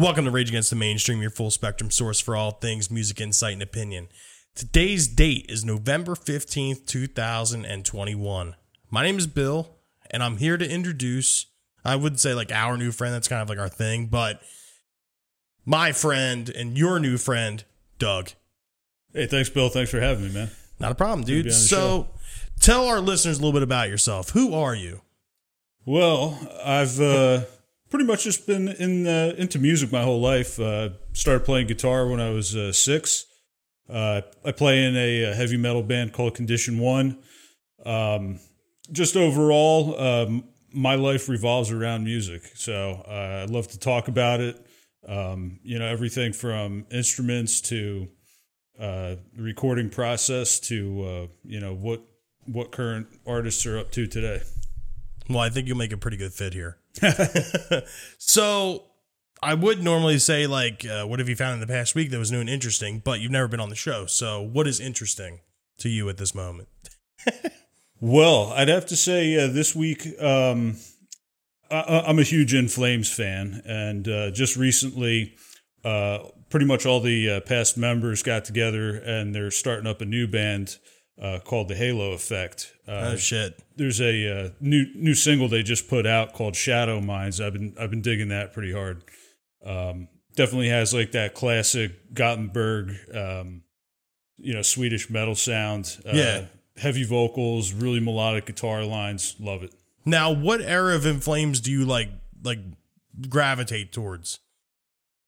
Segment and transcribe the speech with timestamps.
[0.00, 3.52] Welcome to Rage Against the Mainstream, your full spectrum source for all things music, insight,
[3.52, 4.08] and opinion.
[4.54, 8.56] Today's date is November 15th, 2021.
[8.90, 9.76] My name is Bill,
[10.10, 11.48] and I'm here to introduce,
[11.84, 14.40] I would say like our new friend, that's kind of like our thing, but
[15.66, 17.62] my friend and your new friend,
[17.98, 18.30] Doug.
[19.12, 19.68] Hey, thanks, Bill.
[19.68, 20.50] Thanks for having me, man.
[20.78, 21.52] Not a problem, Good to be dude.
[21.52, 22.08] So
[22.58, 24.30] tell our listeners a little bit about yourself.
[24.30, 25.02] Who are you?
[25.84, 27.42] Well, I've uh,
[27.90, 30.58] pretty much just been in uh, into music my whole life.
[30.58, 33.26] Uh, started playing guitar when I was uh, six.
[33.88, 37.18] Uh, I play in a, uh heavy metal band called Condition One.
[37.84, 38.38] Um,
[38.92, 42.42] just overall, um, my life revolves around music.
[42.54, 44.64] So uh, I love to talk about it.
[45.06, 48.08] Um, you know, everything from instruments to
[48.78, 52.02] the recording process to you know what
[52.46, 54.42] what current artists are up to today.
[55.28, 56.79] Well, I think you'll make a pretty good fit here.
[58.18, 58.84] so,
[59.42, 62.18] I would normally say, like, uh, what have you found in the past week that
[62.18, 64.06] was new and interesting, but you've never been on the show.
[64.06, 65.40] So, what is interesting
[65.78, 66.68] to you at this moment?
[68.02, 70.78] Well, I'd have to say uh, this week um,
[71.70, 75.34] I, I'm a huge In Flames fan, and uh, just recently,
[75.84, 80.06] uh, pretty much all the uh, past members got together, and they're starting up a
[80.06, 80.78] new band
[81.20, 82.72] uh, called the Halo Effect.
[82.88, 83.58] Uh, Oh, shit.
[83.76, 87.40] there's a uh, new new single they just put out called Shadow Minds.
[87.40, 89.02] I've been I've been digging that pretty hard.
[89.64, 93.62] Um, definitely has like that classic Gothenburg, um,
[94.38, 95.98] you know, Swedish metal sound.
[96.06, 96.44] Uh, Yeah.
[96.78, 99.36] heavy vocals, really melodic guitar lines.
[99.38, 99.74] Love it.
[100.06, 102.08] Now, what era of In Flames do you like,
[102.42, 102.60] like,
[103.28, 104.38] gravitate towards?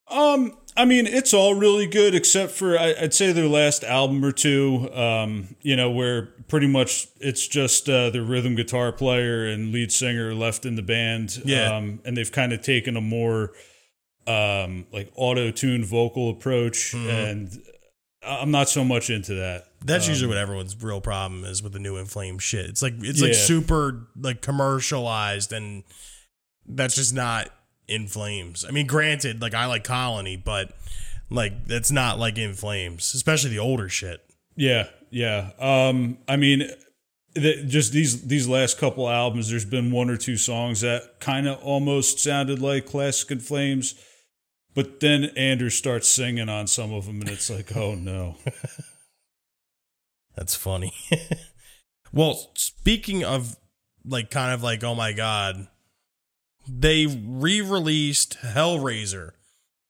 [0.09, 4.23] Um, I mean, it's all really good except for I, I'd say their last album
[4.23, 4.91] or two.
[4.93, 9.91] Um, you know, where pretty much it's just uh, the rhythm guitar player and lead
[9.91, 11.41] singer left in the band.
[11.45, 11.75] Yeah.
[11.75, 13.51] Um, and they've kind of taken a more
[14.25, 17.49] um like auto tuned vocal approach, and
[18.25, 19.65] I'm not so much into that.
[19.85, 22.65] That's Um, usually what everyone's real problem is with the new In Flames shit.
[22.67, 25.83] It's like it's like super like commercialized, and
[26.65, 27.49] that's just not
[27.87, 28.65] In Flames.
[28.67, 30.73] I mean, granted, like I like Colony, but
[31.29, 34.21] like that's not like In Flames, especially the older shit.
[34.55, 35.51] Yeah, yeah.
[35.59, 36.69] Um, I mean,
[37.35, 41.47] th- just these these last couple albums, there's been one or two songs that kind
[41.47, 43.95] of almost sounded like Classic in Flames,
[44.75, 48.37] but then Anders starts singing on some of them, and it's like, oh no.
[50.35, 50.93] That's funny.
[52.13, 53.55] well, speaking of
[54.05, 55.67] like kind of like oh my god,
[56.67, 59.31] they re-released Hellraiser,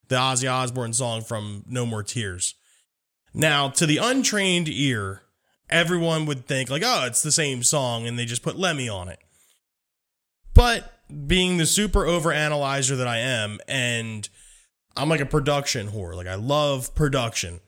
[0.08, 2.56] the Ozzy Osbourne song from No More Tears.
[3.34, 5.22] Now, to the untrained ear,
[5.70, 9.10] everyone would think like, oh, it's the same song, and they just put Lemmy on
[9.10, 9.20] it.
[10.54, 10.92] But
[11.28, 14.28] being the super over analyzer that I am, and
[14.96, 17.60] I'm like a production whore, like I love production.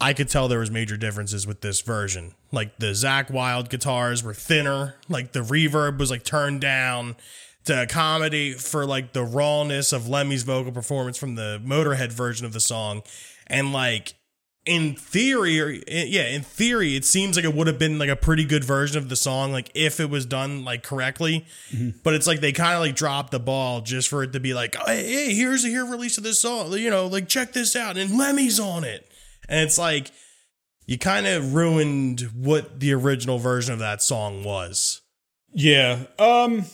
[0.00, 2.34] I could tell there was major differences with this version.
[2.50, 7.16] Like the Zakk Wylde guitars were thinner, like the reverb was like turned down
[7.64, 12.52] to accommodate for like the rawness of Lemmy's vocal performance from the Motorhead version of
[12.52, 13.02] the song.
[13.46, 14.14] And like
[14.64, 18.16] in theory, or yeah, in theory, it seems like it would have been like a
[18.16, 21.44] pretty good version of the song, like if it was done like correctly.
[22.04, 24.54] But it's like they kind of like dropped the ball just for it to be
[24.54, 27.74] like, hey, hey, here's a here release of this song, you know, like check this
[27.74, 29.10] out, and Lemmy's on it,
[29.48, 30.12] and it's like
[30.86, 35.00] you kind of ruined what the original version of that song was.
[35.52, 36.04] Yeah.
[36.18, 36.66] Um,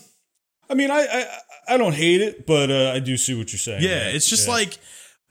[0.71, 3.59] I mean, I I, I don't hate it, but uh, I do see what you're
[3.59, 3.83] saying.
[3.83, 4.55] Yeah, it's just Yeah.
[4.55, 4.79] like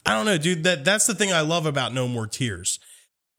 [0.06, 0.64] I don't know, dude.
[0.64, 2.78] That that's the thing I love about No More Tears.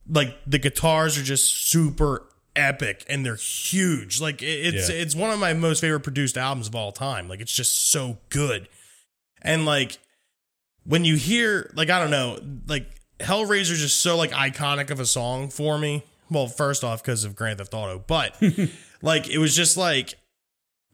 [0.08, 2.26] Like the guitars are just super
[2.56, 4.20] epic and they're huge.
[4.20, 4.96] Like it's Yeah.
[4.96, 7.28] it's one of my most favorite produced albums of all time.
[7.28, 8.68] Like it's just so good.
[9.42, 9.98] And like
[10.84, 12.86] when you hear like I don't know, like
[13.20, 16.02] Hellraiser's just so like iconic of a song for me.
[16.30, 18.40] Well, first off because of Grand Theft Auto, but
[19.02, 20.14] like it was just like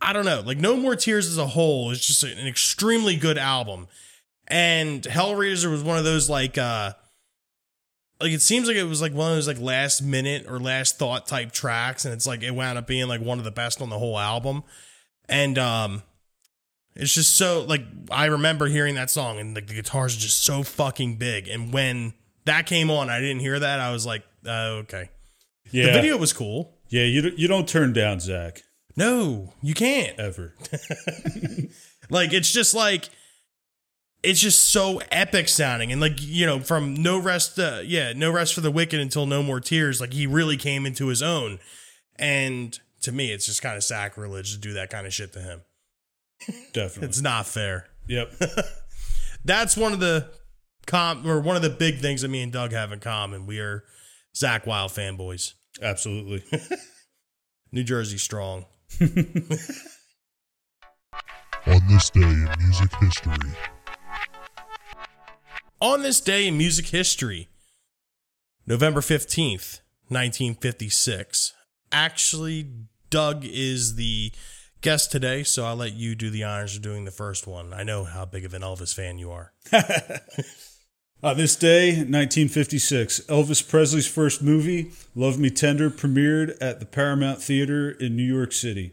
[0.01, 3.39] I don't know, like No More Tears as a whole is just an extremely good
[3.39, 3.89] album.
[4.49, 6.93] And Hellraiser was one of those like uh
[8.21, 10.99] like it seems like it was like one of those like last minute or last
[10.99, 13.83] thought type tracks and it's like it wound up being like one of the best
[13.83, 14.63] on the whole album.
[15.29, 16.03] And um
[16.95, 20.45] it's just so like I remember hearing that song and like the guitars are just
[20.45, 22.15] so fucking big and when
[22.45, 25.11] that came on I didn't hear that I was like uh, okay.
[25.73, 26.79] yeah, The video was cool.
[26.89, 27.03] yeah.
[27.03, 28.63] You you don't turn down Zakk
[28.97, 30.19] No, you can't.
[30.19, 30.55] ever.
[32.09, 33.09] Like it's just like
[34.23, 38.31] it's just so epic sounding and like you know from no rest uh, yeah no
[38.31, 41.59] rest for the wicked until no more tears like he really came into his own
[42.17, 45.41] and to me it's just kind of sacrilege to do that kind of shit to
[45.41, 45.63] him
[46.73, 47.09] Definitely.
[47.09, 48.33] it's not fair yep.
[49.45, 50.31] that's one of the
[50.87, 53.47] com or one of the big things that me and Doug have in common.
[53.47, 53.83] We are
[54.35, 55.55] Zakk Wylde fanboys.
[55.83, 56.45] Absolutely.
[57.73, 58.67] New Jersey strong.
[61.67, 63.51] On this day in music history,
[65.81, 67.49] On this day in music history,
[68.67, 71.53] November 15th, 1956.
[71.93, 72.71] Actually,
[73.11, 74.33] Doug is the
[74.81, 77.75] guest today, so I'll let you do the honors of doing the first one.
[77.75, 79.53] I know how big of an Elvis fan you are.
[81.27, 87.43] On this day, 1956, Elvis Presley's first movie, Love Me Tender, premiered at the Paramount
[87.43, 88.93] Theater in New York City.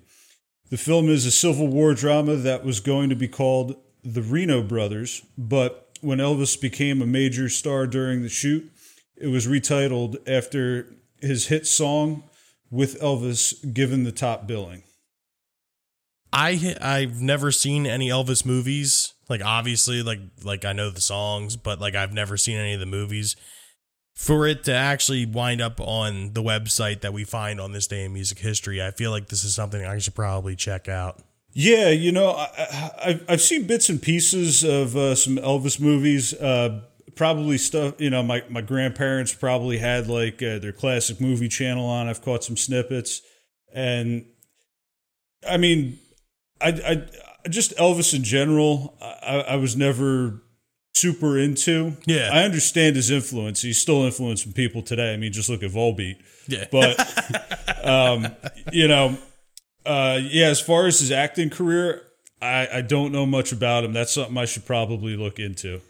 [0.72, 4.64] The film is a Civil War drama that was going to be called The Reno
[4.64, 8.68] Brothers, but when Elvis became a major star during the shoot,
[9.16, 10.88] it was retitled after
[11.22, 12.24] his hit song
[12.72, 14.82] with Elvis given the top billing.
[16.34, 19.13] I I've never seen any Elvis movies.
[19.30, 22.80] Like obviously, like like I know the songs, but like I've never seen any of
[22.80, 23.36] the movies.
[24.16, 28.06] For it to actually wind up on the website that we find on this day
[28.06, 31.20] in music history, I feel like this is something I should probably check out.
[31.52, 36.34] Yeah, you know, I, I've seen bits and pieces of uh, some Elvis movies.
[36.34, 36.82] Uh,
[37.16, 41.86] probably stuff, you know, my, my grandparents probably had like uh, their classic movie channel
[41.86, 42.08] on.
[42.08, 43.22] I've caught some snippets.
[43.74, 44.26] And
[45.48, 46.00] I mean,
[46.62, 47.08] I, I
[47.50, 50.42] just Elvis in general, I, I was never
[50.96, 51.98] super into.
[52.06, 52.30] Yeah.
[52.32, 53.62] I understand his influence.
[53.62, 55.14] He's still influencing people today.
[55.14, 56.18] I mean, just look at Volbeat.
[56.48, 56.66] Yeah.
[56.72, 58.28] But, um,
[58.72, 59.18] you know,
[59.86, 62.02] uh, yeah, as far as his acting career,
[62.42, 63.94] I, I don't know much about him.
[63.94, 65.82] That's something I should probably look into.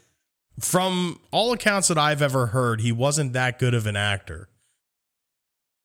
[0.60, 4.48] From all accounts that I've ever heard, he wasn't that good of an actor.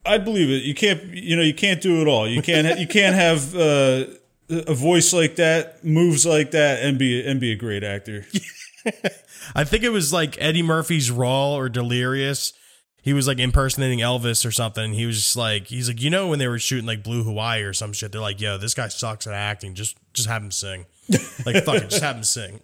[0.05, 0.63] I believe it.
[0.63, 2.27] You can't, you know, you can't do it all.
[2.27, 4.05] You can't, you can't have uh,
[4.49, 8.25] a voice like that, moves like that, and be and be a great actor.
[9.55, 12.53] I think it was like Eddie Murphy's Raw or Delirious.
[13.01, 14.83] He was like impersonating Elvis or something.
[14.83, 17.23] And he was just like, he's like, you know, when they were shooting like Blue
[17.23, 19.73] Hawaii or some shit, they're like, yo, this guy sucks at acting.
[19.73, 20.85] Just, just have him sing.
[21.45, 22.59] Like, fuck it, just have him sing.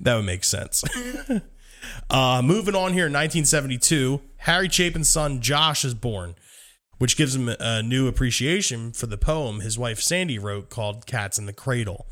[0.00, 0.82] that would make sense.
[2.08, 6.36] uh, moving on here in 1972, Harry Chapin's son Josh is born,
[7.02, 11.36] which gives him a new appreciation for the poem his wife Sandy wrote called "Cats
[11.36, 12.06] in the Cradle."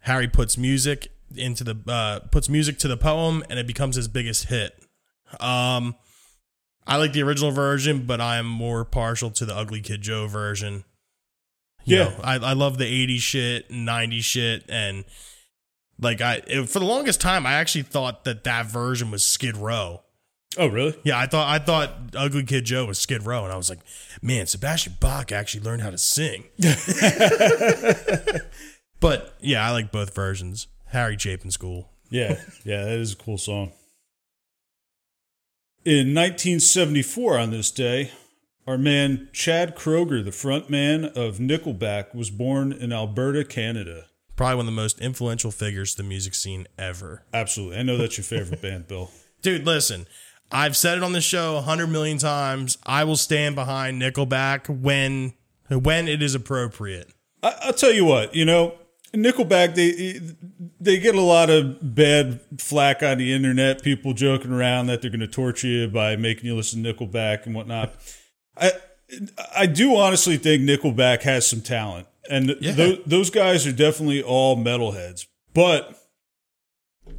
[0.00, 4.06] Harry puts music into the uh, puts music to the poem, and it becomes his
[4.06, 4.78] biggest hit.
[5.40, 5.96] Um,
[6.86, 10.26] I like the original version, but I am more partial to the Ugly Kid Joe
[10.26, 10.84] version.
[11.86, 12.04] You Yeah.
[12.04, 15.06] know, I, I love the 80s shit and 90s shit, and
[15.98, 19.56] like I it, for the longest time, I actually thought that that version was Skid
[19.56, 20.02] Row.
[20.56, 20.94] Oh, really?
[21.02, 23.80] Yeah, I thought I thought Ugly Kid Joe was Skid Row, and I was like,
[24.22, 26.44] man, Sebastian Bach actually learned how to sing.
[29.00, 30.68] but yeah, I like both versions.
[30.86, 31.90] Harry Chapin School.
[32.10, 33.72] Yeah, yeah, that is a cool song.
[35.84, 38.12] In 1974, on this day,
[38.66, 44.06] our man Chad Kroeger, the front man of Nickelback, was born in Alberta, Canada.
[44.36, 47.24] Probably one of the most influential figures to the music scene ever.
[47.32, 47.78] Absolutely.
[47.78, 49.10] I know that's your favorite band, Bill.
[49.42, 50.06] Dude, listen,
[50.52, 52.78] I've said it on the show a hundred million times.
[52.84, 55.34] I will stand behind Nickelback when
[55.68, 57.10] when it is appropriate.
[57.42, 58.74] I, I'll tell you what, you know,
[59.12, 60.20] Nickelback they
[60.80, 63.82] they get a lot of bad flack on the internet.
[63.82, 67.46] People joking around that they're going to torture you by making you listen to Nickelback
[67.46, 67.94] and whatnot.
[68.56, 68.72] I
[69.54, 72.72] I do honestly think Nickelback has some talent, and Yeah.
[72.72, 75.26] tho- those guys are definitely all metalheads.
[75.52, 75.96] But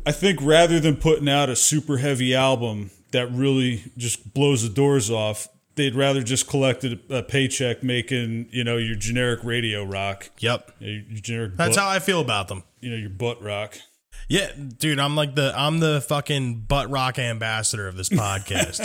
[0.06, 4.70] I think rather than putting out a super heavy album that really just blows the
[4.70, 9.84] doors off, they'd rather just collect a, a paycheck making you know your generic radio
[9.84, 10.30] rock.
[10.40, 10.72] Yep.
[10.80, 12.64] Your your generic That's butt, how I feel about them.
[12.80, 13.78] you know your butt rock.
[14.28, 18.80] Yeah, dude, I'm like the I'm the fucking butt rock ambassador of this podcast.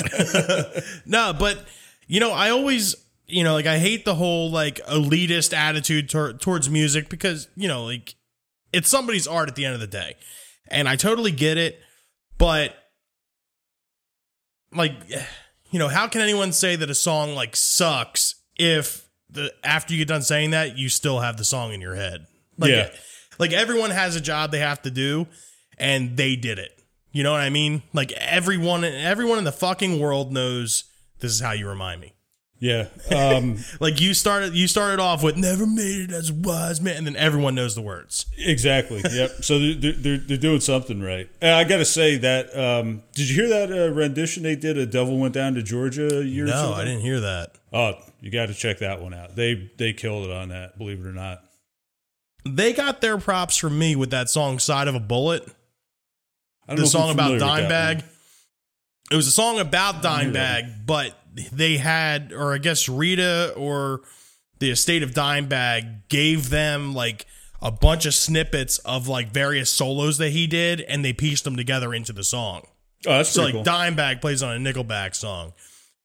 [1.06, 1.66] no, but
[2.06, 2.96] you know, I always
[3.30, 7.68] you know, like I hate the whole like elitist attitude tor- towards music because, you
[7.68, 8.14] know, like
[8.72, 10.16] it's somebody's art at the end of the day.
[10.68, 11.80] And I totally get it,
[12.38, 12.74] but
[14.72, 14.92] like
[15.70, 19.98] you know, how can anyone say that a song like sucks if the after you
[19.98, 22.26] get done saying that, you still have the song in your head?
[22.58, 22.90] Like Yeah.
[23.38, 25.26] like everyone has a job they have to do
[25.78, 26.72] and they did it.
[27.12, 27.82] You know what I mean?
[27.92, 30.84] Like everyone everyone in the fucking world knows
[31.20, 32.14] this is how you remind me.
[32.62, 36.78] Yeah, um, Like you started you started off with never made it as a wise
[36.78, 38.26] man and then everyone knows the words.
[38.36, 39.02] exactly.
[39.10, 39.30] Yep.
[39.42, 41.30] So they're, they're they're doing something right.
[41.40, 42.54] And I got to say that.
[42.54, 44.76] Um, did you hear that uh, rendition they did?
[44.76, 46.44] A devil went down to Georgia year.
[46.44, 47.52] No, I didn't hear that.
[47.72, 49.36] Oh, you got to check that one out.
[49.36, 50.76] They they killed it on that.
[50.76, 51.42] Believe it or not.
[52.46, 55.44] they got their props from me with that song "Side of a Bullet."
[56.68, 58.04] I don't the song about Dimebag.
[59.10, 61.16] It was a song about Dimebag, but
[61.52, 64.02] they had, or I guess Rita or
[64.58, 67.26] the estate of Dimebag gave them like
[67.62, 71.56] a bunch of snippets of like various solos that he did, and they pieced them
[71.56, 72.62] together into the song.
[73.06, 73.64] Oh, that's So like cool.
[73.64, 75.52] Dimebag plays on a Nickelback song.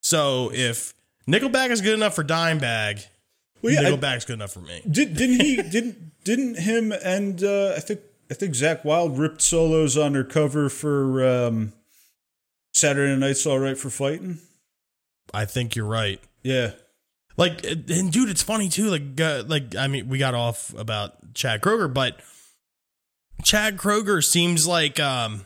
[0.02, 0.94] So if
[1.28, 3.06] Nickelback is good enough for Dimebag,
[3.62, 4.82] Well, yeah, I- Nickelback's good enough for me.
[4.90, 5.56] Did, didn't he?
[5.70, 8.00] didn't didn't him and uh, I think
[8.32, 11.74] I think Zakk Wylde ripped solos on their cover for um,
[12.74, 14.40] Saturday Night's All Right for Fighting.
[15.36, 16.20] I think you're right.
[16.44, 16.72] Yeah,
[17.38, 18.90] Like, and dude, it's funny too.
[18.90, 22.20] Like, uh, like I mean, we got off about Chad Kroeger, but
[23.44, 25.46] Chad Kroeger seems like um,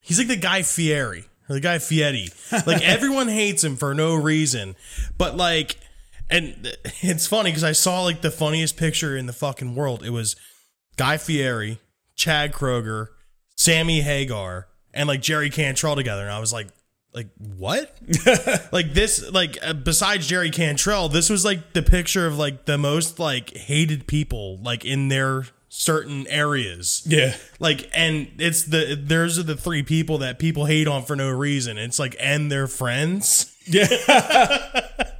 [0.00, 2.28] he's like the guy Fieri the guy Fieri.
[2.66, 4.76] Like everyone hates him for no reason,
[5.18, 5.78] but like,
[6.30, 10.04] and it's funny because I saw like the funniest picture in the fucking world.
[10.04, 10.36] It was
[10.96, 11.78] Guy Fieri,
[12.14, 13.08] Chad Kroeger,
[13.56, 16.68] Sammy Hagar, and like Jerry Cantrell together, and I was like.
[17.16, 17.98] Like what?
[18.72, 22.76] like this like uh, besides Jerry Cantrell, this was like the picture of like the
[22.76, 27.02] most like hated people like in their certain areas.
[27.06, 27.34] yeah.
[27.58, 31.30] Like and it's the those are the three people that people hate on for no
[31.30, 31.78] reason.
[31.78, 33.50] It's like and their friends.
[33.66, 33.88] Yeah,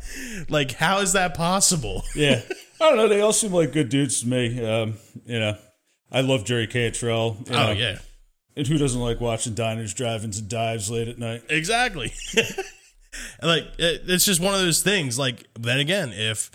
[0.51, 2.03] Like how is that possible?
[2.15, 2.43] yeah.
[2.81, 3.09] I don't know.
[3.09, 4.65] They all seem like good dudes to me.
[4.65, 5.57] Um, you know,
[6.13, 7.39] I love Jerry Cantrell.
[7.47, 7.99] you know, Oh yeah.
[8.57, 11.43] And who doesn't like watching diners, drive-ins, and dives late at night?
[11.49, 12.13] Exactly.
[13.43, 15.19] like it, it's just one of those things.
[15.19, 16.51] Like then again, if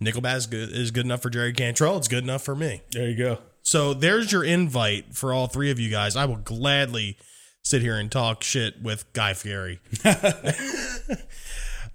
[0.00, 2.82] Nickelback is good, is good enough for Jerry Cantrell, it's good enough for me.
[2.92, 3.38] There you go.
[3.62, 6.16] So there's your invite for all three of you guys.
[6.16, 7.16] I will gladly
[7.62, 9.80] sit here and talk shit with Guy Fieri.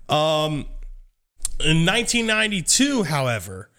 [0.09, 0.65] um,
[1.59, 3.69] in 1992, however,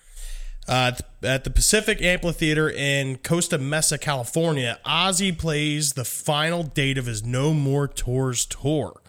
[0.71, 0.93] uh,
[1.25, 7.25] at the Pacific Amphitheater in Costa Mesa, California, Ozzy plays the final date of his
[7.25, 9.03] No More Tours tour,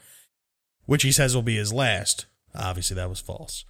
[0.86, 2.25] which he says will be his last.
[2.56, 3.63] Obviously, that was false.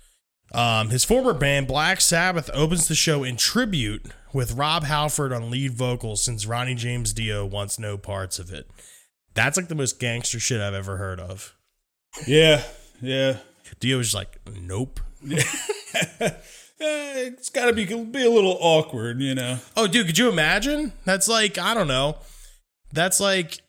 [0.54, 5.52] Um, his former band Black Sabbath opens the show in tribute with Rob Halford on
[5.52, 8.72] lead vocals since Ronnie James Dio wants no parts of it.
[9.34, 11.56] That's like the most gangster shit I've ever heard of.
[12.26, 12.64] Yeah,
[13.02, 13.38] yeah.
[13.82, 15.02] Dio was just like, nope.
[16.82, 19.60] Eh, it's got to be be a little awkward, you know.
[19.78, 20.94] Oh, dude, could you imagine?
[21.06, 22.18] That's like, I don't know.
[22.92, 23.60] That's like,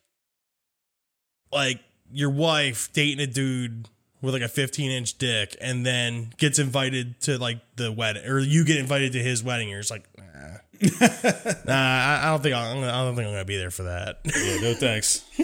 [1.52, 3.88] like your wife dating a dude
[4.22, 8.38] with like a 15 inch dick and then gets invited to like the wedding or
[8.38, 9.68] you get invited to his wedding.
[9.68, 10.06] You're just like,
[11.00, 13.58] nah, nah I, I don't think I'm, gonna- I don't think I'm going to be
[13.58, 14.20] there for that.
[14.24, 15.24] Yeah, no thanks.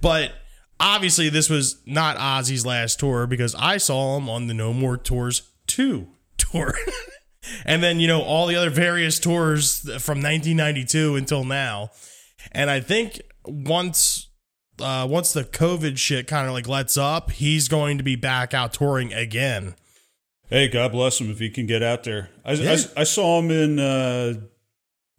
[0.00, 0.32] But
[0.78, 4.96] obviously, this was not Ozzy's last tour because I saw him on the No More
[4.96, 6.74] Tours 2 tour.
[7.64, 11.90] and then, you know, all the other various tours from 1992 until now.
[12.52, 14.24] And I think once.
[14.78, 18.52] Uh, once the COVID shit kind of like lets up, he's going to be back
[18.52, 19.74] out touring again.
[20.50, 22.28] Hey, God bless him if he can get out there.
[22.44, 22.76] I, Yeah.
[22.96, 24.34] I, I saw him in, uh,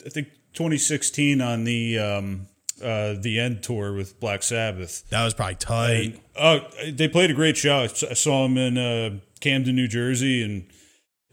[0.05, 2.47] I think 2016 on the um,
[2.81, 5.07] uh, the End tour with Black Sabbath.
[5.09, 6.19] That was probably tight.
[6.35, 7.83] Oh, they played a great show.
[7.83, 10.67] I saw him in uh, Camden, New Jersey, and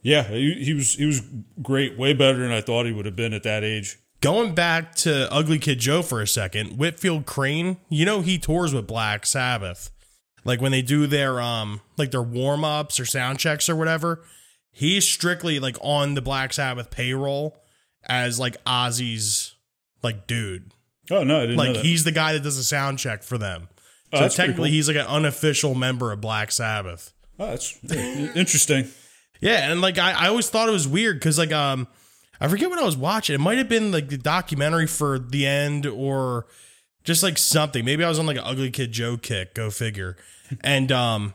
[0.05, 1.23] yeah, he, he was he was
[1.63, 1.99] great.
[1.99, 3.99] Way better than I thought he would have been at that age.
[4.21, 8.75] Going back to Ugly Kid Joe for a second, Whitfield Crane, you know he tours
[8.75, 9.91] with Black Sabbath.
[10.45, 14.23] Like when they do their um like their warm ups or sound checks or whatever,
[14.71, 17.57] he's strictly like on the Black Sabbath payroll
[18.07, 19.55] as like Ozzy's
[20.03, 20.71] like dude.
[21.11, 23.39] Oh no, I didn't know Like he's the guy that does the sound check for
[23.39, 23.69] them.
[24.13, 24.75] Oh, so technically cool.
[24.75, 27.15] he's like an unofficial member of Black Sabbath.
[27.39, 27.83] oh, that's
[28.37, 28.89] interesting.
[29.45, 31.87] Yeah, and like I, I always thought it was weird because like um
[32.41, 33.35] I forget what I was watching.
[33.35, 36.47] It might have been like the documentary for the end or
[37.05, 37.85] just like something.
[37.85, 40.17] Maybe I was on like an ugly kid Joe kick, go figure.
[40.63, 41.35] And um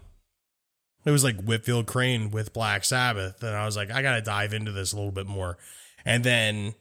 [1.05, 3.43] it was like Whitfield Crane with Black Sabbath.
[3.43, 5.57] And I was like, I gotta dive into this a little bit more.
[6.03, 6.73] And then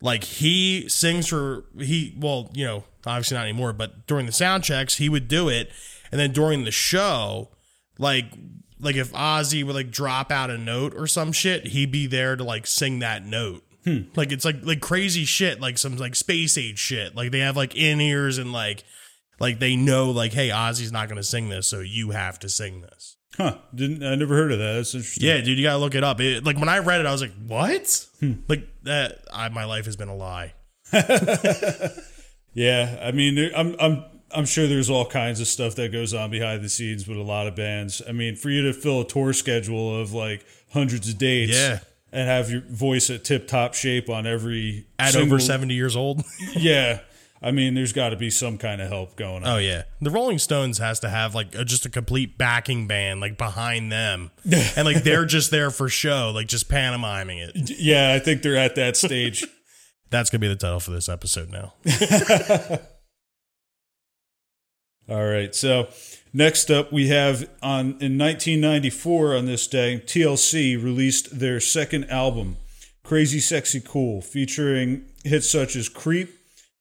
[0.00, 4.62] like he sings for he well, you know, obviously not anymore, but during the sound
[4.62, 5.70] checks, he would do it.
[6.12, 7.50] And then during the show,
[7.98, 8.26] like
[8.78, 12.36] like if Ozzy would like drop out a note or some shit, he'd be there
[12.36, 13.64] to like sing that note.
[13.84, 14.02] Hmm.
[14.14, 17.14] Like it's like like crazy shit, like some like space age shit.
[17.14, 18.84] Like they have like in ears and like
[19.38, 22.80] like they know like hey Ozzy's not gonna sing this, so you have to sing
[22.80, 23.16] this.
[23.36, 23.58] Huh?
[23.74, 24.74] Didn't I never heard of that?
[24.74, 25.26] That's interesting.
[25.26, 26.20] Yeah, dude, you gotta look it up.
[26.20, 28.06] It, like when I read it, I was like, what?
[28.20, 28.32] Hmm.
[28.48, 29.20] Like that?
[29.32, 30.54] I, my life has been a lie.
[32.56, 34.02] Yeah, I mean, I'm I'm
[34.34, 37.22] I'm sure there's all kinds of stuff that goes on behind the scenes with a
[37.22, 38.02] lot of bands.
[38.08, 41.78] I mean, for you to fill a tour schedule of like hundreds of dates, Yeah.
[42.12, 45.94] and have your voice at tip top shape on every At single- over 70 years
[45.96, 46.24] old.
[46.56, 47.00] Yeah,
[47.42, 49.48] I mean, there's got to be some kind of help going on.
[49.48, 53.20] Oh yeah, the Rolling Stones has to have like a, just a complete backing band
[53.20, 54.30] like behind them,
[54.76, 57.52] and like they're just there for show, like just pantomiming it.
[57.78, 59.44] Yeah, I think they're at that stage.
[60.10, 61.74] That's gonna be the title for this episode now.
[65.08, 65.54] All right.
[65.54, 65.88] So
[66.32, 72.56] next up, we have on in 1994 on this day, TLC released their second album,
[73.04, 76.30] Crazy Sexy Cool, featuring hits such as "Creep"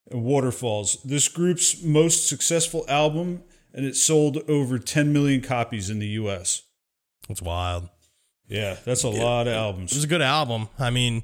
[0.09, 5.99] and "Waterfalls." This group's most successful album, and it sold over 10 million copies in
[5.99, 6.63] the U.S.
[7.27, 7.89] That's wild.
[8.47, 9.91] Yeah, that's a lot of albums.
[9.91, 10.69] It was a good album.
[10.77, 11.23] I mean,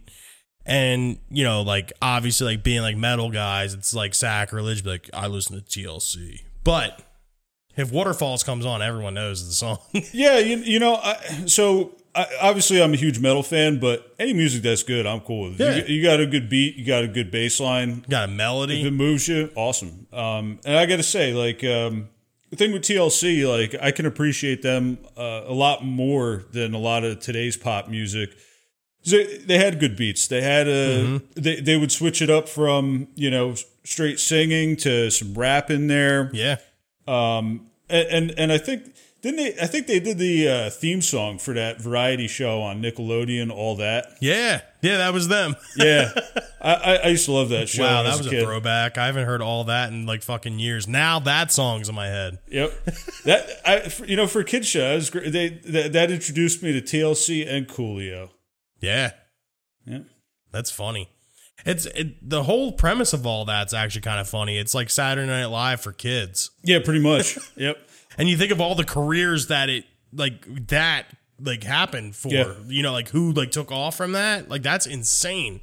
[0.65, 4.83] and you know, like obviously, like being like metal guys, it's like sacrilege.
[4.83, 7.01] But like I listen to TLC, but
[7.75, 9.79] if Waterfalls comes on, everyone knows the song.
[10.13, 11.15] Yeah, you, you know, I,
[11.45, 15.49] so I, obviously I'm a huge metal fan, but any music that's good, I'm cool
[15.49, 15.59] with.
[15.59, 15.75] Yeah.
[15.75, 18.05] You, you got a good beat, you got a good bass line.
[18.09, 18.81] Got a melody.
[18.81, 20.07] If it moves you, awesome.
[20.11, 22.09] Um, and I got to say, like, um,
[22.49, 26.79] the thing with TLC, like, I can appreciate them uh, a lot more than a
[26.79, 28.31] lot of today's pop music.
[29.05, 30.27] They, they had good beats.
[30.27, 31.21] They had a.
[31.35, 35.87] They, they would switch it up from you know straight singing to some rap in
[35.87, 36.29] there.
[36.33, 36.57] Yeah,
[37.07, 39.53] Um, and, and and I think didn't they?
[39.61, 43.51] I think they did the uh, theme song for that variety show on Nickelodeon.
[43.51, 44.17] All that.
[44.19, 44.97] yeah, yeah.
[44.97, 45.55] That was them.
[45.77, 46.09] Yeah,
[46.59, 47.83] I, I, I used to love that show.
[47.83, 48.97] Wow, that was a a throwback.
[48.97, 50.87] I haven't heard all that in like fucking years.
[50.87, 52.39] Now that song's in my head.
[52.49, 52.85] Yep.
[53.25, 55.31] that I you know for a kid show great.
[55.31, 58.29] They that, that introduced me to TLC and Coolio.
[58.79, 59.11] Yeah,
[59.85, 59.99] Yeah.
[60.51, 61.09] that's funny.
[61.65, 64.57] It's it, the whole premise of all that's actually kind of funny.
[64.57, 67.37] It's like Saturday Night Live for kids, Yeah, pretty much.
[67.55, 67.77] yep.
[68.17, 71.05] and you think of all the careers that it like that
[71.39, 72.29] like happened for.
[72.29, 72.53] Yeah.
[72.67, 74.49] You know, like who like took off from that.
[74.49, 75.61] Like that's insane.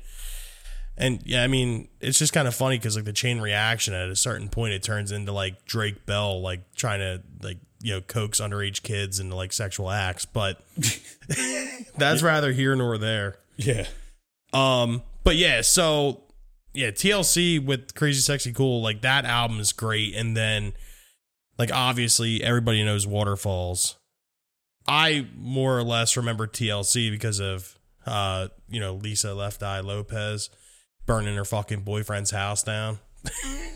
[0.96, 4.08] And yeah, I mean, it's just kind of funny because like the chain reaction at
[4.08, 8.00] a certain point, it turns into like Drake Bell like trying to like you know
[8.00, 10.60] coax underage kids into like sexual acts, but
[11.96, 13.36] that's rather here nor there.
[13.56, 13.86] Yeah.
[14.52, 16.22] Um, but yeah, so
[16.72, 20.72] yeah, TLC with Crazy Sexy Cool, like that album is great, and then
[21.58, 23.96] like obviously everybody knows Waterfalls.
[24.86, 30.48] I more or less remember TLC because of uh, you know, Lisa Left Eye Lopez
[31.04, 32.98] burning her fucking boyfriend's house down.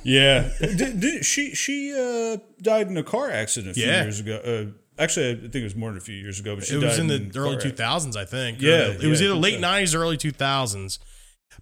[0.05, 0.51] Yeah.
[0.59, 4.03] did, did, she she uh, died in a car accident a few Yeah.
[4.03, 4.37] years ago.
[4.45, 6.57] Uh, actually, I think it was more than a few years ago.
[6.57, 8.61] But she it was died in the a early two thousands, two I think.
[8.61, 9.61] Yeah, the- it was yeah, I either think late so.
[9.61, 10.99] nineties, early two thousands.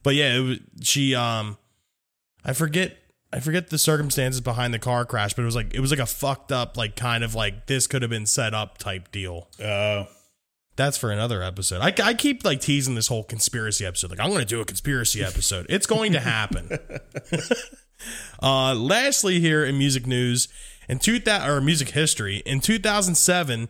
[0.02, 1.14] But yeah, it was, she.
[1.14, 1.58] Um,
[2.44, 2.96] I forget.
[3.32, 6.00] I forget the circumstances behind the car crash, but it was like it was like
[6.00, 9.48] a fucked up, like kind of like this could have been set up type deal.
[9.62, 10.08] Oh.
[10.80, 11.82] That's for another episode.
[11.82, 14.10] I, I keep like teasing this whole conspiracy episode.
[14.10, 15.66] Like I'm going to do a conspiracy episode.
[15.68, 16.70] It's going to happen.
[18.42, 20.48] uh, lastly, here in music news,
[20.88, 23.68] in two thousand or music history, in 2007,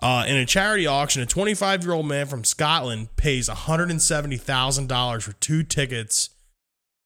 [0.00, 4.88] uh, in a charity auction, a 25 year old man from Scotland pays 170 thousand
[4.88, 6.30] dollars for two tickets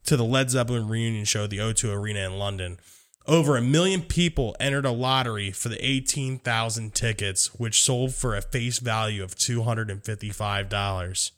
[0.05, 2.79] to the Led Zeppelin reunion show at the O2 Arena in London.
[3.27, 8.43] Over a million people entered a lottery for the 18,000 tickets, which sold for a
[8.43, 11.31] face value of $255.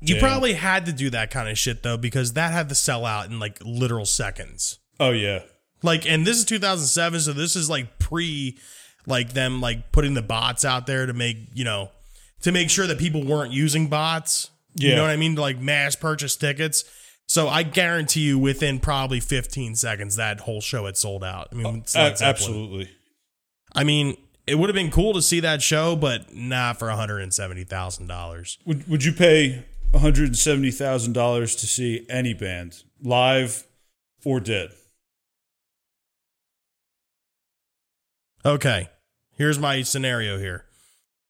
[0.00, 3.04] You probably had to do that kind of shit though, because that had to sell
[3.04, 4.78] out in like literal seconds.
[5.00, 5.40] Oh yeah.
[5.82, 8.56] Like, and this is 2007, so this is like pre,
[9.06, 11.90] like them like putting the bots out there to make you know,
[12.42, 14.50] to make sure that people weren't using bots.
[14.76, 14.96] You Yeah.
[14.96, 15.34] know what I mean?
[15.36, 16.84] To like mass purchase tickets.
[17.26, 21.48] So I guarantee you, within probably 15 seconds, that whole show had sold out.
[21.52, 22.90] I mean, uh, Led absolutely.
[23.74, 27.64] I mean, it would have been cool to see that show, but not for 170
[27.64, 28.58] thousand dollars.
[28.66, 33.64] Would Would you pay one hundred seventy thousand dollars to see any band live
[34.24, 34.70] or dead?
[38.44, 38.88] Okay,
[39.36, 40.64] here's my scenario here: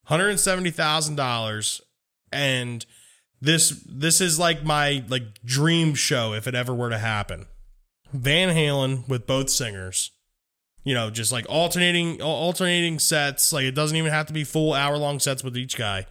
[0.07, 1.81] one hundred seventy thousand dollars,
[2.33, 2.85] and
[3.41, 7.47] this this is like my like dream show if it ever were to happen.
[8.13, 10.13] Van Halen with both singers,
[10.85, 13.53] you know, just like alternating alternating sets.
[13.53, 16.07] Like it doesn't even have to be full hour long sets with each guy.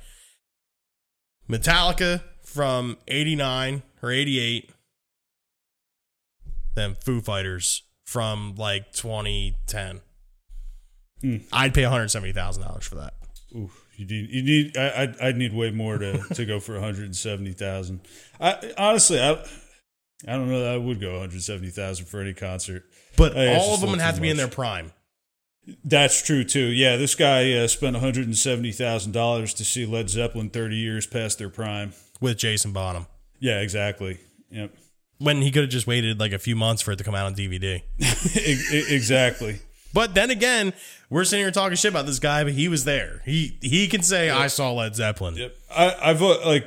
[1.50, 4.72] Metallica from '89 or '88,
[6.76, 10.02] then Foo Fighters from like 2010.
[11.24, 11.38] Hmm.
[11.54, 13.14] I'd pay one hundred seventy thousand dollars for that.
[13.56, 16.74] Ooh, you need you need I I'd, I'd need way more to to go for
[16.74, 18.02] one hundred seventy thousand.
[18.42, 19.32] I honestly I
[20.28, 22.84] I don't know that I would go one hundred seventy thousand for any concert.
[23.16, 24.92] But all of them would have to be in their prime.
[25.86, 26.66] That's true too.
[26.66, 30.50] Yeah, this guy uh, spent one hundred and seventy thousand dollars to see Led Zeppelin
[30.50, 31.94] thirty years past their prime.
[32.20, 33.06] with Jason Bonham
[33.40, 34.20] Yeah, exactly.
[34.50, 34.76] Yep,
[35.20, 37.28] when he could have just waited like a few months for it to come out
[37.28, 37.82] on DVD.
[38.92, 39.60] Exactly.
[39.94, 40.74] But then again,
[41.10, 43.22] we're sitting here talking shit about this guy, but he was there.
[43.26, 45.36] He he can say I saw Led Zeppelin.
[45.36, 45.56] Yep.
[45.70, 46.66] I, I've uh, like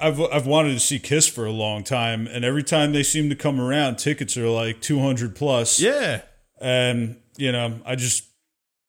[0.00, 3.28] I've I've wanted to see Kiss for a long time, and every time they seem
[3.28, 5.78] to come around, tickets are like two hundred plus.
[5.80, 6.22] Yeah.
[6.60, 8.24] and you know, I just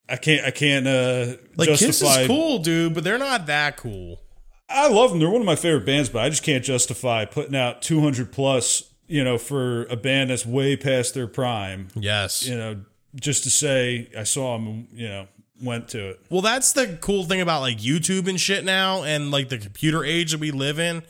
[0.07, 4.21] I can't I can't uh, Like Kiss is cool, dude, but they're not that cool.
[4.69, 5.19] I love them.
[5.19, 8.31] They're one of my favorite bands, but I just can't justify putting out two hundred
[8.31, 8.89] plus.
[9.05, 11.89] You know, for a band that's way past their prime.
[11.93, 12.47] Yes.
[12.47, 14.87] You know, just to say I saw them.
[14.93, 15.27] You know,
[15.61, 16.19] went to it.
[16.29, 20.03] Well, that's the cool thing about like YouTube and shit now and like the computer
[20.03, 21.03] age that we live in.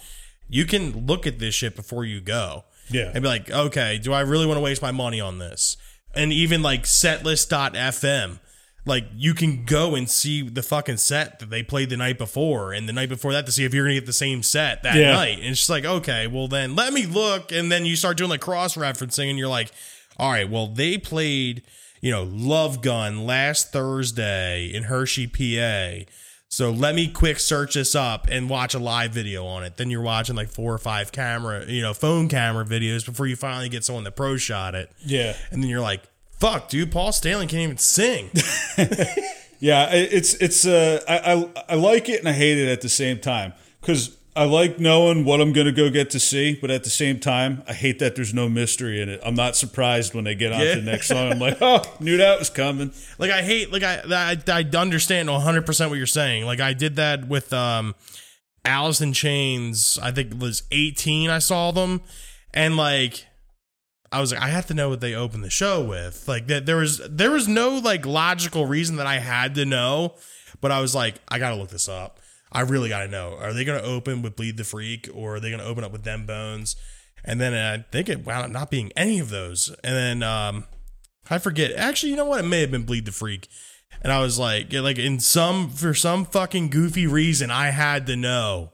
[0.50, 2.66] You can look at this shit before you go.
[2.90, 3.12] Yeah.
[3.14, 5.78] And be like, okay, do I really want to waste my money on this?
[6.14, 8.40] And even like setlist.fm,
[8.86, 12.74] like you can go and see the fucking set that they played the night before
[12.74, 14.96] and the night before that to see if you're gonna get the same set that
[14.96, 15.14] Yeah.
[15.14, 15.38] night.
[15.40, 17.52] And it's just like, okay, well then let me look.
[17.52, 19.72] And then you start doing like cross referencing and you're like,
[20.18, 21.64] all right, well, they played,
[22.04, 26.06] you know, Love Gun last Thursday in Hershey, PA.
[26.50, 29.78] So let me quick search this up and watch a live video on it.
[29.78, 33.38] Then you're watching like four or five camera, you know, phone camera videos before you
[33.38, 34.92] finally get someone that pro shot it.
[35.06, 35.34] Yeah.
[35.50, 38.30] And then you're like, fuck, dude, Paul Stanley can't even sing.
[39.64, 42.90] Yeah, it's it's uh I, I I like it and I hate it at the
[42.90, 46.84] same time because I like knowing what I'm gonna go get to see, but at
[46.84, 49.22] the same time, I hate that there's no mystery in it.
[49.24, 50.74] I'm not surprised when they get on Yeah.
[50.76, 51.32] to the next song.
[51.34, 52.92] I'm like, oh, knew that was coming.
[53.20, 56.46] like I hate, like I, I, I understand 100 percent what you're saying.
[56.46, 57.94] Like I did that with um,
[58.66, 60.00] Alice in Chains.
[60.02, 61.30] I think it was 18.
[61.30, 62.02] I saw them,
[62.56, 63.28] and like
[64.12, 66.28] I was like, I have to know what they opened the show with.
[66.28, 70.16] Like that, there was there was no like logical reason that I had to know,
[70.60, 72.20] but I was like, I gotta look this up.
[72.54, 73.36] I really gotta know.
[73.40, 76.04] Are they gonna open with Bleed the Freak, or are they gonna open up with
[76.04, 76.76] Them Bones?
[77.26, 79.70] And then I think it wound up not being any of those.
[79.84, 80.66] And then um,
[81.30, 81.72] I forget.
[81.72, 82.42] Actually, you know what?
[82.44, 83.48] It may have been Bleed the Freak.
[84.02, 88.16] And I was like, like in some for some fucking goofy reason, I had to
[88.18, 88.72] know.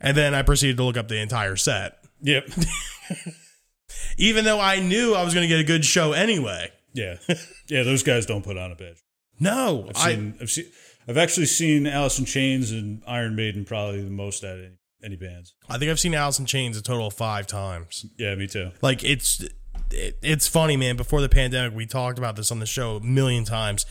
[0.00, 2.48] And then I proceeded to look up the entire set, Yep.
[4.18, 6.70] even though I knew I was going to get a good show anyway.
[6.92, 7.16] yeah.
[7.68, 7.82] Yeah.
[7.82, 8.94] Those guys don't put on a bad.
[9.40, 10.34] No, I've I seen.
[10.40, 10.66] I've seen.
[11.08, 14.74] I've actually seen Alice in Chains and Iron Maiden probably the most out of any,
[15.04, 15.54] any bands.
[15.68, 18.06] I think I've seen Alice in Chains a total of five times.
[18.18, 18.72] Yeah, me too.
[18.82, 19.44] Like it's
[19.90, 20.96] it, it's funny, man.
[20.96, 23.86] Before the pandemic, we talked about this on the show a million times.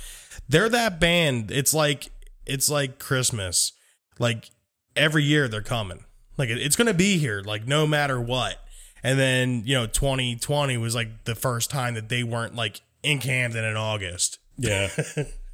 [0.50, 1.52] They're that band.
[1.52, 2.10] It's like
[2.46, 3.72] it's like Christmas.
[4.20, 4.50] Like
[4.96, 6.04] every year they're coming.
[6.38, 7.42] Like it, it's gonna be here.
[7.42, 8.58] Like no matter what.
[9.04, 13.20] And then you know, 2020 was like the first time that they weren't like in
[13.20, 14.40] Camden in August.
[14.58, 14.90] Yeah.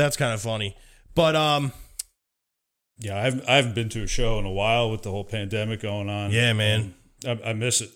[0.00, 0.74] That's kind of funny.
[1.14, 1.72] But um,
[2.98, 3.18] yeah.
[3.18, 3.48] I haven't.
[3.48, 6.30] I haven't been to a show in a while with the whole pandemic going on.
[6.30, 6.94] Yeah, man.
[7.26, 7.90] I, I miss it.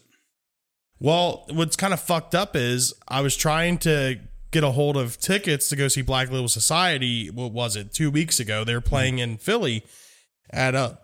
[1.01, 5.19] Well, what's kind of fucked up is I was trying to get a hold of
[5.19, 7.31] tickets to go see Black Label Society.
[7.31, 7.95] What was it?
[7.95, 9.85] Two weeks ago, they were playing in Philly
[10.51, 10.95] at uh,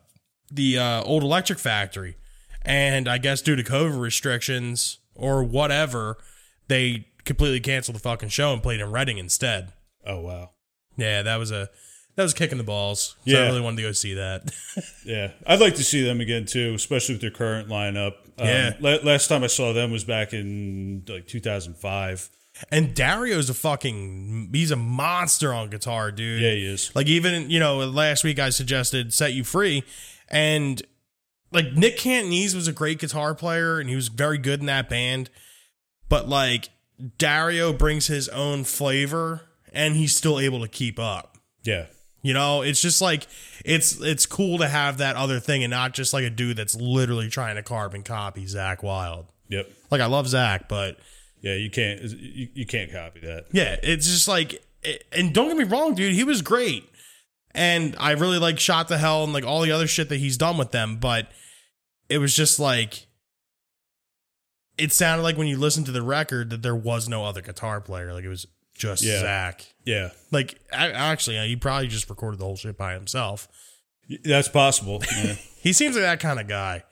[0.52, 2.16] the uh, old Electric Factory,
[2.62, 6.18] and I guess due to COVID restrictions or whatever,
[6.68, 9.72] they completely canceled the fucking show and played in Reading instead.
[10.06, 10.50] Oh wow.
[10.96, 11.68] Yeah, that was a
[12.16, 13.16] that was kicking the balls.
[13.26, 13.46] So I Yeah.
[13.46, 14.50] really wanted to go see that.
[15.04, 18.14] Yeah, I'd like to see them again too, especially with their current lineup.
[18.38, 18.74] Um, Yeah.
[18.80, 22.28] la- last time I saw them was back in like 2005.
[22.70, 26.42] and Dario's a fucking he's a monster on guitar, dude.
[26.42, 26.90] Yeah, he is.
[26.94, 29.82] Like even you know last week I suggested "Set You Free,"
[30.28, 30.82] and
[31.52, 34.88] like Nick Catanese was a great guitar player and he was very good in that
[34.88, 35.30] band,
[36.08, 36.68] but like
[37.18, 39.42] Dario brings his own flavor
[39.72, 41.36] and he's still able to keep up.
[41.62, 41.86] Yeah,
[42.22, 43.26] You know, it's just like
[43.64, 46.74] it's it's cool to have that other thing and not just like a dude that's
[46.74, 49.26] literally trying to carbon copy Zakk Wylde.
[49.48, 49.70] yep.
[49.90, 50.98] Like I love Zakk, but
[51.42, 53.46] Yeah, you can't you, you can't copy that.
[53.52, 54.62] Yeah, it's just like,
[55.12, 56.88] and don't get me wrong, dude, he was great,
[57.52, 60.36] and I really like Shot to Hell and like all the other shit that he's
[60.38, 61.30] done with them, but
[62.08, 63.06] it was just like,
[64.78, 67.80] it sounded like when you listen to the record that there was no other guitar
[67.80, 68.46] player, like it was
[68.80, 69.22] just Yeah.
[69.22, 69.66] Zakk.
[69.84, 73.48] Yeah, Like a- actually, he probably just recorded the whole shit by himself.
[74.24, 75.02] that's possible.
[75.16, 75.34] Yeah.
[75.62, 76.84] He seems like that kind of guy.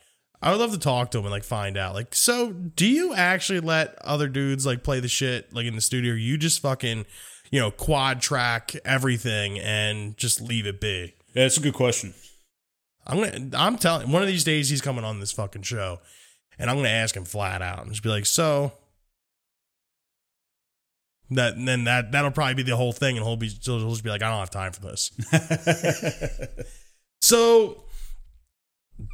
[0.42, 1.94] I would love to talk to him and like find out.
[1.94, 5.80] Like, so do you actually let other dudes like play the shit like in the
[5.80, 6.12] studio?
[6.12, 7.06] Or you just fucking,
[7.50, 11.14] you know, quad track everything and just leave it be.
[11.34, 12.12] yeah, that's a good question.
[13.06, 13.48] I'm gonna.
[13.56, 14.12] I'm telling.
[14.12, 15.98] One of these days he's coming on this fucking show,
[16.58, 18.72] and I'm gonna ask him flat out and just be like, so.
[21.30, 24.02] That and then that that'll probably be the whole thing, and he'll be he'll just
[24.02, 25.10] be like, I don't have time for this.
[27.20, 27.84] so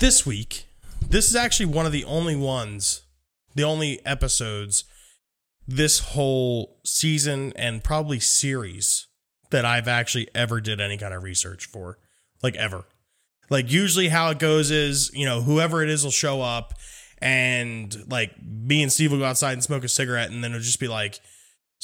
[0.00, 0.66] this week,
[1.08, 3.02] this is actually one of the only ones,
[3.54, 4.84] the only episodes
[5.66, 9.08] this whole season and probably series
[9.50, 11.98] that I've actually ever did any kind of research for,
[12.42, 12.84] like ever.
[13.50, 16.74] Like usually how it goes is, you know, whoever it is will show up
[17.18, 20.62] and like me and Steve will go outside and smoke a cigarette and then it'll
[20.62, 21.20] just be like,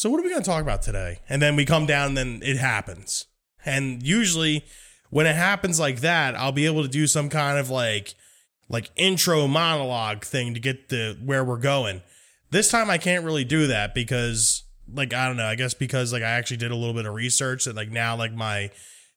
[0.00, 1.18] so what are we going to talk about today?
[1.28, 3.26] And then we come down and then it happens.
[3.66, 4.64] And usually
[5.10, 8.14] when it happens like that, I'll be able to do some kind of like
[8.70, 12.00] like intro monologue thing to get to where we're going.
[12.50, 16.14] This time I can't really do that because like I don't know, I guess because
[16.14, 18.70] like I actually did a little bit of research that like now like my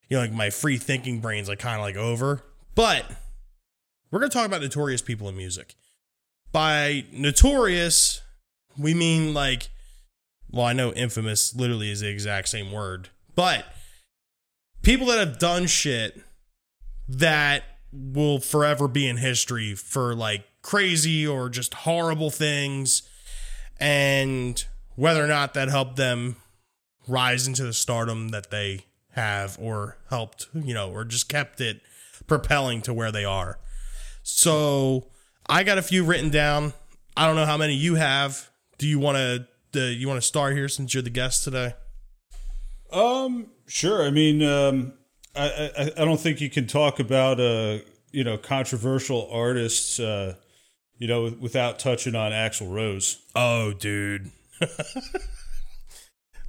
[0.09, 2.43] you know like my free thinking brain's like kind of like over.
[2.75, 3.05] But
[4.11, 5.75] we're going to talk about notorious people in music.
[6.51, 8.21] By notorious,
[8.77, 9.69] we mean like
[10.53, 13.65] well, I know infamous literally is the exact same word, but
[14.83, 16.21] people that have done shit
[17.09, 23.01] that will forever be in history for like crazy or just horrible things
[23.79, 24.63] and
[24.95, 26.35] whether or not that helped them
[27.07, 31.81] rise into the stardom that they have or helped, you know, or just kept it
[32.27, 33.59] propelling to where they are.
[34.21, 35.07] So
[35.49, 36.73] I got a few written down.
[37.17, 38.49] I don't know how many you have.
[38.77, 41.73] Do you want to do you want to start here since you're the guest today?
[42.91, 44.03] Um, sure.
[44.03, 44.93] I mean, um,
[45.35, 47.79] I, I I don't think you can talk about uh
[48.11, 50.35] you know controversial artists uh
[50.97, 53.21] you know without touching on Axl Rose.
[53.35, 54.31] Oh, dude.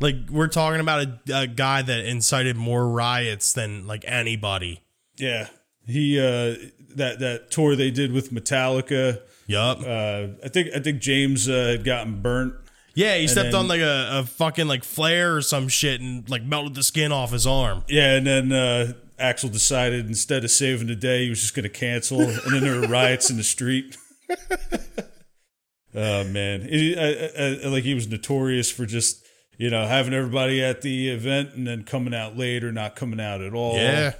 [0.00, 4.82] like we're talking about a, a guy that incited more riots than like anybody.
[5.16, 5.48] Yeah,
[5.86, 6.56] he uh
[6.96, 9.20] that that tour they did with Metallica.
[9.46, 9.80] Yup.
[9.80, 12.54] Uh, I think I think James uh, had gotten burnt.
[12.94, 16.28] Yeah, he stepped then- on like a, a fucking like flare or some shit and
[16.30, 17.84] like melted the skin off his arm.
[17.88, 21.64] Yeah, and then uh, Axl decided instead of saving the day, he was just going
[21.64, 23.96] to cancel, and then there were riots in the street.
[25.94, 29.24] oh man, He- I- I- I- like he was notorious for just
[29.58, 33.20] you know having everybody at the event and then coming out late or not coming
[33.20, 33.76] out at all.
[33.76, 34.14] Yeah.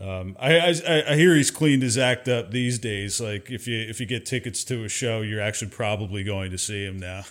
[0.00, 3.20] Um, I, I I hear he's cleaned his act up these days.
[3.20, 6.58] Like if you if you get tickets to a show, you're actually probably going to
[6.58, 7.24] see him now.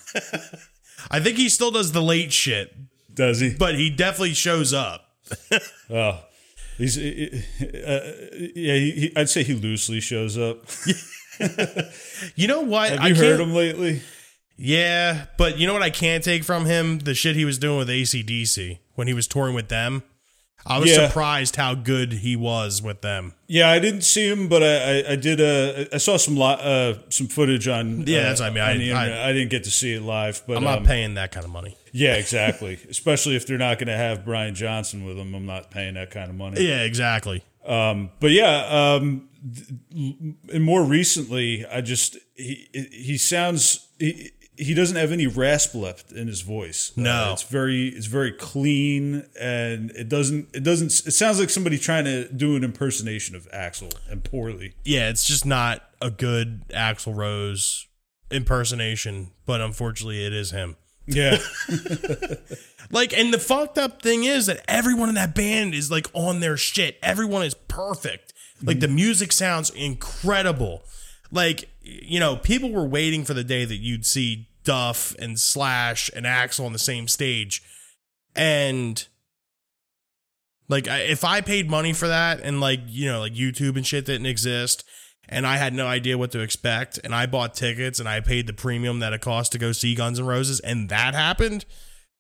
[1.12, 2.76] I think he still does the late shit,
[3.14, 3.54] Does he?
[3.54, 5.06] but he definitely shows up.
[5.90, 6.20] Oh,
[6.78, 8.74] he's uh, yeah.
[8.76, 10.66] He, he, I'd say he loosely shows up.
[12.36, 12.90] You know what?
[12.90, 14.02] Have I heard him lately?
[14.58, 16.98] Yeah, but you know what I can't take from him?
[17.00, 20.02] The shit he was doing with ACDC when he was touring with them.
[20.66, 21.08] I was Yeah.
[21.08, 23.34] surprised how good he was with them.
[23.48, 24.68] Yeah, I didn't see him, but I
[25.00, 25.40] I, I did.
[25.40, 28.06] Uh, I saw some li- uh, some footage on.
[28.06, 28.92] Yeah, uh, that's what I mean.
[28.94, 31.46] I- I, didn't get to see it live, but I'm not um, paying that kind
[31.46, 31.78] of money.
[31.94, 32.80] yeah, exactly.
[32.90, 36.12] Especially if they're not going to have Brian Johnson with them, I'm not paying that
[36.12, 36.62] kind of money.
[36.68, 37.44] Yeah, exactly.
[37.66, 38.66] Um, but yeah,
[38.96, 39.30] um,
[40.54, 46.12] and more recently, I just he he sounds he, he doesn't have any rasp left
[46.12, 46.92] in his voice.
[46.98, 47.30] Uh, No.
[47.34, 52.06] it's very it's very clean, and it doesn't it doesn't it sounds like somebody trying
[52.06, 54.74] to do an impersonation of Axl and poorly.
[54.84, 57.88] Yeah, it's just not a good Axl Rose
[58.32, 60.76] impersonation, but unfortunately it is him.
[61.06, 61.38] Yeah,
[62.92, 66.40] Like, and the fucked up thing is that everyone in that band is like on
[66.40, 66.98] their shit.
[67.04, 68.34] Everyone is perfect.
[68.64, 70.84] Like the music sounds incredible.
[71.32, 76.10] Like, you know, people were waiting for the day that you'd see Duff and Slash
[76.16, 77.64] and Axl on the same stage.
[78.36, 79.06] And
[80.68, 84.06] like if I paid money for that and like, you know, like YouTube and shit
[84.06, 84.84] didn't exist
[85.30, 88.48] and I had no idea what to expect and I bought tickets and I paid
[88.48, 91.66] the premium that it cost to go see Guns N' Roses and that happened,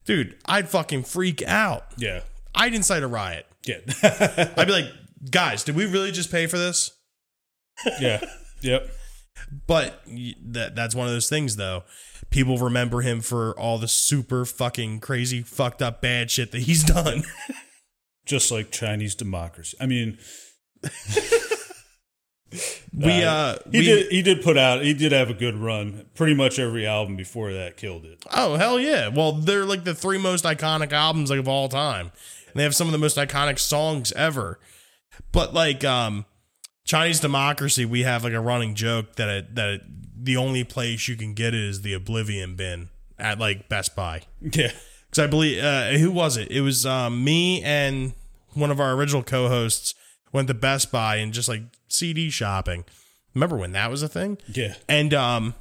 [0.06, 1.86] dude, I'd fucking freak out.
[1.98, 2.22] yeah,
[2.56, 3.46] I'd incite a riot.
[3.66, 3.80] yeah,
[4.58, 4.92] I'd be like,
[5.30, 6.92] guys, did we really just pay for this?
[8.00, 8.24] yeah,
[8.62, 8.90] yep.
[9.68, 10.02] But
[10.42, 11.84] that that's one of those things though.
[12.30, 16.84] People remember him for all the super fucking crazy fucked up bad shit that he's
[16.96, 17.24] done.
[18.26, 19.78] Just like Chinese democracy.
[19.80, 20.18] I mean,
[22.94, 25.56] we uh, uh he we, did he did put out he did have a good
[25.56, 26.08] run.
[26.16, 28.24] Pretty much every album before that killed it.
[28.34, 29.08] Oh hell yeah!
[29.08, 32.12] Well, they're like the three most iconic albums like of all time.
[32.48, 34.60] And they have some of the most iconic songs ever.
[35.32, 36.26] But like um
[36.88, 39.82] Chinese Democracy, we have like a running joke that it, that it,
[40.24, 44.22] the only place you can get it is the Oblivion bin at like Best Buy.
[44.42, 44.72] Yeah,
[45.10, 46.50] Because I believe uh, who was it?
[46.50, 48.14] It was um, me and
[48.54, 49.94] one of our original co-hosts
[50.32, 52.86] went to Best Buy and just like CD shopping.
[53.36, 54.38] Remember when that was a thing?
[54.48, 54.76] yeah.
[54.88, 55.54] And um,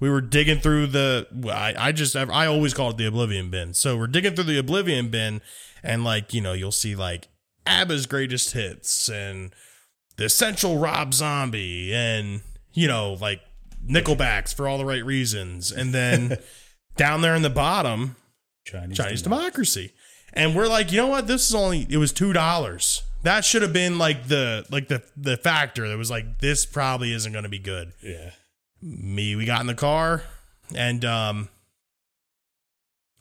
[0.00, 3.72] we were digging through the I, I just I always call it the oblivion bin.
[3.74, 5.40] So we're digging through the oblivion bin
[5.82, 7.28] and like, you know, you'll see like
[7.66, 9.54] ABBA's greatest hits and
[10.16, 12.42] the essential Rob Zombie and
[12.74, 13.40] you know, like
[13.86, 15.72] Nickelbacks for all the right reasons.
[15.72, 16.38] And then
[16.96, 18.16] down there in the bottom,
[18.64, 19.92] Chinese, Chinese democracy.
[20.32, 21.26] And we're like, you know what?
[21.26, 23.02] This is only it was two dollars.
[23.22, 27.12] That should have been like the like the the factor that was like this probably
[27.12, 27.92] isn't going to be good.
[28.02, 28.30] Yeah.
[28.82, 30.24] Me, we got in the car,
[30.74, 31.48] and um,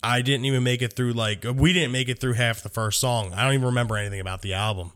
[0.04, 3.00] I didn't even make it through like we didn't make it through half the first
[3.00, 3.32] song.
[3.34, 4.92] I don't even remember anything about the album.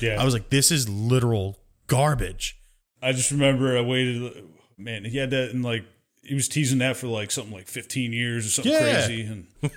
[0.00, 0.20] Yeah.
[0.20, 2.58] I was like, this is literal garbage.
[3.02, 4.44] I just remember I waited.
[4.78, 5.84] Man, he had that in like
[6.22, 8.80] he was teasing that for like something like 15 years or something Yeah.
[9.06, 9.46] crazy, and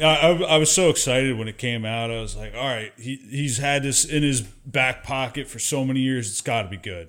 [0.00, 2.10] I, I, I was so excited when it came out.
[2.10, 5.84] I was like, all right, he he's had this in his back pocket for so
[5.84, 6.28] many years.
[6.30, 7.08] It's got to be good.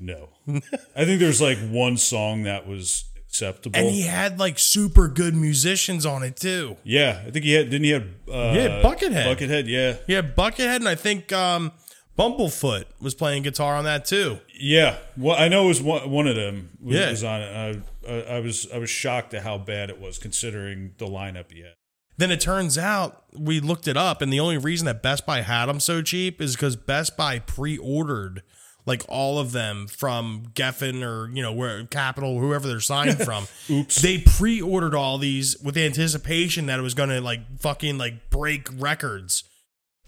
[0.00, 3.04] no, I think there's like one song that was
[3.42, 3.78] acceptable.
[3.78, 6.76] And he had like super good musicians on it too.
[6.84, 7.70] yeah, I think he had.
[7.70, 8.02] Didn't he have?
[8.28, 9.26] Uh, Yeah, Buckethead.
[9.36, 11.72] Buckethead, yeah, Yeah, Buckethead, and I think um,
[12.18, 14.38] Bumblefoot was playing guitar on that too.
[14.58, 14.96] yeah.
[15.16, 17.10] Well, I know it was one, one of them was, Yeah.
[17.10, 17.82] was on it.
[18.06, 21.50] I, I, I was I was shocked at how bad it was considering the lineup
[21.52, 21.74] he had.
[22.18, 25.42] Then it turns out we looked it up, and the only reason that Best Buy
[25.42, 28.42] had them so cheap is because Best Buy pre-ordered
[28.86, 33.46] like all of them from Geffen or you know where Capitol, whoever they're signed from.
[33.70, 34.00] Oops.
[34.00, 38.68] They pre-ordered all these with anticipation that it was going to like fucking like break
[38.78, 39.44] records,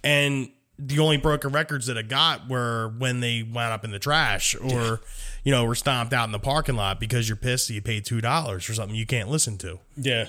[0.03, 3.99] and the only broken records that it got were when they wound up in the
[3.99, 5.01] trash or
[5.43, 8.05] you know were stomped out in the parking lot because you're pissed that you paid
[8.05, 9.81] two dollars for something you can't listen to.
[9.97, 10.29] Yeah,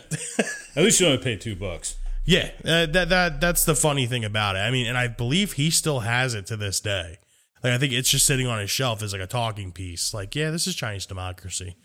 [0.75, 1.97] at least you only paid two bucks.
[2.25, 4.59] Yeah, uh, that that that's the funny thing about it.
[4.59, 7.19] I mean, and I believe he still has it to this day.
[7.63, 10.13] Like I think it's just sitting on his shelf as like a talking piece.
[10.13, 11.75] Like, yeah, this is Chinese democracy.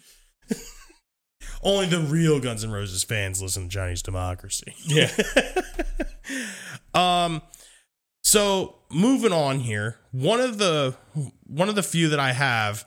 [1.62, 4.74] Only the real Guns N' Roses fans listen to Chinese democracy.
[4.87, 5.10] Yeah,
[6.94, 7.42] Um,
[8.22, 10.96] so moving on here, one of the
[11.44, 12.87] one of the few that I have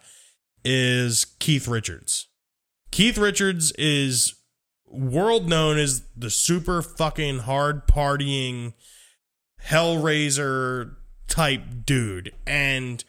[0.64, 2.28] is Keith Richards.
[2.92, 4.34] Keith Richards is
[4.90, 8.74] world known as the super fucking hard partying
[9.66, 10.96] Hellraiser
[11.28, 13.04] type dude, and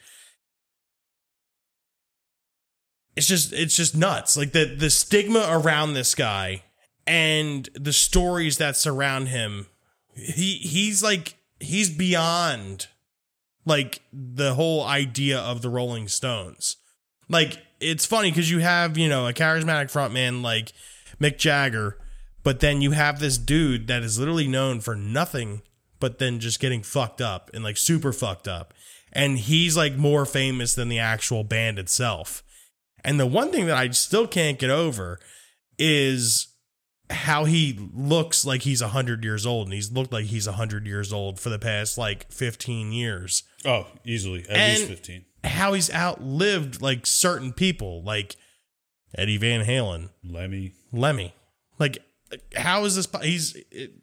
[3.15, 4.37] it's just it's just nuts.
[4.37, 6.63] Like the the stigma around this guy
[7.05, 9.67] and the stories that surround him
[10.13, 12.87] he he's like he's beyond
[13.65, 16.77] like the whole idea of the Rolling Stones.
[17.27, 20.73] Like it's funny because you have you know a charismatic frontman like
[21.19, 21.97] Mick Jagger,
[22.43, 25.61] but then you have this dude that is literally known for nothing
[25.99, 28.73] but then just getting fucked up and like super fucked up,
[29.11, 32.43] and he's like more famous than the actual band itself.
[33.03, 35.19] And the one thing that I still can't get over
[35.77, 36.47] is
[37.09, 41.11] how he looks like he's 100 years old and he's looked like he's 100 years
[41.11, 45.25] old for the past like 15 years oh, easily at And- least fifteen.
[45.43, 48.35] how he's outlived like certain people like
[49.17, 50.73] eddie van halen Lemmy.
[50.91, 51.33] lemmy
[51.79, 51.97] like
[52.55, 53.93] how is this he's it,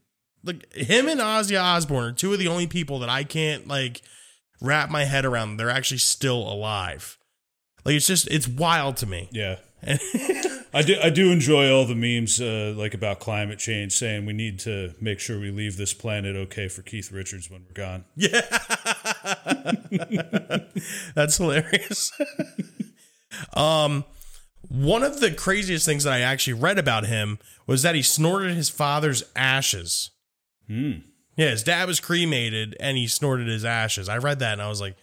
[0.47, 4.03] like him and ozzy osbourne are two of the only people that i can't like
[4.61, 7.19] wrap my head around they're actually still alive
[7.85, 9.57] like it's just it's wild to me Yeah.
[10.75, 14.33] I do I do enjoy all the memes uh, like about climate change saying we
[14.33, 18.05] need to make sure we leave this planet okay for Keith Richards when we're gone.
[18.17, 18.41] Yeah.
[21.15, 22.11] That's hilarious.
[23.55, 24.05] um
[24.69, 28.57] one of the craziest things that I actually read about him was that he snorted
[28.57, 30.11] his father's ashes.
[30.67, 30.93] Hmm.
[31.37, 34.09] Yeah, his dad was cremated and he snorted his ashes.
[34.09, 34.97] I read that and I was like,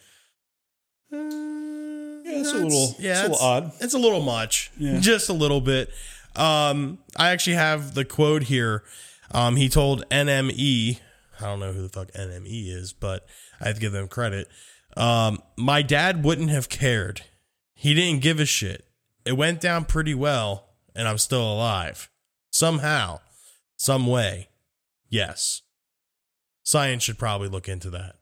[1.12, 3.72] uh, Yeah, it's a little- yeah, it's a little odd.
[3.80, 5.00] It's a little much, Yeah.
[5.00, 5.92] just a little bit.
[6.36, 8.84] Um, I actually have the quote here.
[9.32, 11.00] Um, he told NME,
[11.40, 13.28] I don't know who the fuck NME is, but
[13.62, 14.50] I have to give them credit.
[14.98, 17.22] Um, my dad wouldn't have cared.
[17.76, 18.86] He didn't give a shit.
[19.26, 22.10] It went down pretty well, and I'm still alive.
[22.52, 23.20] Somehow,
[23.78, 24.50] some way.
[25.14, 25.62] Yes.
[26.64, 28.16] Science should probably look into that.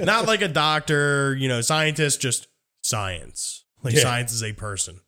[0.04, 2.48] Not like a doctor, you know, scientist, just
[2.82, 3.64] science.
[3.82, 4.00] Like Yeah.
[4.02, 5.00] science is a person.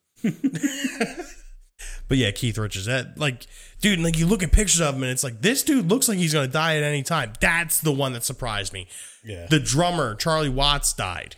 [2.08, 3.46] but yeah, Keith Richards, that like,
[3.80, 6.16] dude, like you look at pictures of him and it's like this dude looks like
[6.18, 7.32] he's gonna die at any time.
[7.40, 8.88] That's the one that surprised me.
[9.24, 9.46] Yeah.
[9.50, 11.36] The drummer, Charlie Watts, died.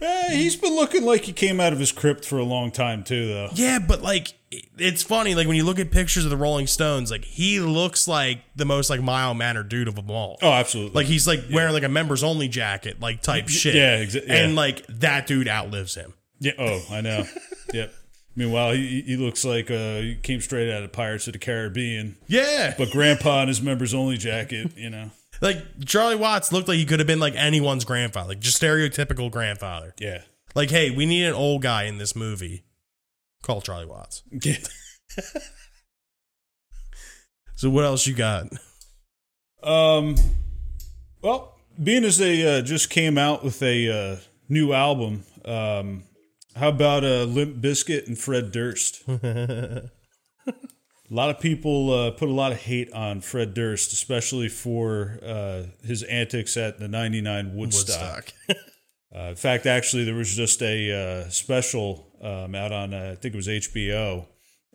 [0.00, 3.04] Eh, he's been looking like he came out of his crypt for a long time
[3.04, 3.48] too, though.
[3.52, 4.32] Yeah, but like
[4.78, 8.08] it's funny, like when you look at pictures of the Rolling Stones, like he looks
[8.08, 10.38] like the most like mild mannered dude of them all.
[10.42, 10.94] Oh, absolutely.
[10.94, 13.74] Like he's like wearing like a members only jacket, like type shit.
[13.74, 14.30] Yeah, exactly.
[14.34, 14.44] yeah.
[14.44, 16.14] And like that dude outlives him.
[16.40, 16.52] yeah.
[16.58, 17.26] Oh, I know.
[17.74, 17.92] yep.
[18.36, 22.16] Meanwhile, he, he looks like uh, he came straight out of Pirates of the Caribbean,
[22.28, 22.72] Yeah.
[22.78, 24.70] but Grandpa in his members only jacket.
[24.76, 28.40] You know, like Charlie Watts looked like he could have been like anyone's grandfather, like
[28.40, 29.94] just stereotypical grandfather.
[29.98, 30.22] yeah.
[30.54, 32.64] Like, hey, we need an old guy in this movie.
[33.42, 34.22] Call Charlie Watts.
[34.44, 34.56] Yeah.
[37.56, 38.46] So what else you got?
[39.64, 40.14] Um,
[41.22, 44.16] well, being as they uh, just came out with a uh,
[44.48, 46.04] new album, um,
[46.54, 49.02] how about uh, Limp Bizkit and Fred Durst?
[49.08, 49.90] a
[51.10, 55.64] lot of people uh, put a lot of hate on Fred Durst, especially for uh,
[55.84, 58.32] his antics at the '99 Woodstock.
[58.48, 58.58] Woodstock.
[59.10, 63.14] Uh, in fact, actually, there was just a uh, special um, out on uh, I
[63.16, 64.26] think it was HBO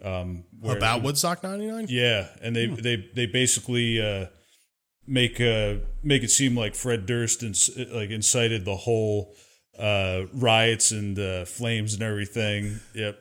[0.04, 1.88] um, About Woodstock 99?
[1.90, 4.28] yeah, and they they they basically uh,
[5.08, 9.34] make uh, make it seem like Fred Durst inc- like incited the whole
[9.78, 12.80] uh, riots and uh, flames and everything.
[12.94, 13.20] Yep.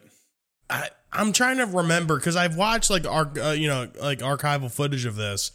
[0.70, 4.70] I, I'm trying to remember because I've watched like arc, uh, you know, like archival
[4.70, 5.50] footage of this.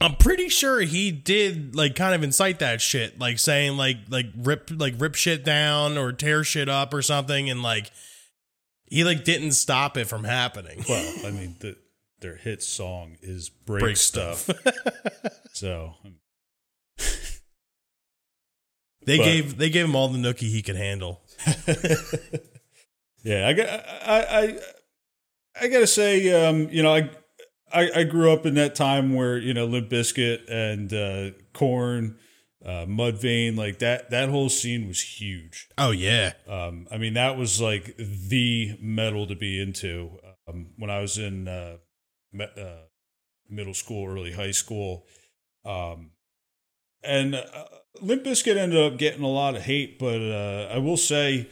[0.00, 4.26] I'm pretty sure he did like kind of incite that shit, like saying like like
[4.36, 7.90] rip like rip shit down or tear shit up or something, and like
[8.86, 10.84] he like didn't stop it from happening.
[10.88, 11.76] Well, I mean, the,
[12.20, 14.48] their hit song is "Break, Break Stuff,"
[15.52, 15.94] so
[19.04, 21.22] They But- gave they gave him all the nookie he could handle.
[23.24, 24.58] yeah, I got I I
[25.60, 27.10] I gotta say, um, you know, I.
[27.72, 32.16] I, I grew up in that time where you know Limp Bizkit and uh, Korn,
[32.64, 34.10] uh, Mudvayne, like that.
[34.10, 35.68] That whole scene was huge.
[35.76, 40.90] Oh yeah, Um, I mean, that was like the metal to be into um, when
[40.90, 41.76] I was in uh,
[42.32, 42.84] me- uh,
[43.48, 45.06] middle school, early high school.
[45.64, 46.10] Um,
[47.02, 47.64] and uh,
[48.00, 51.48] Limp Bizkit ended up getting a lot of hate, but uh, I will say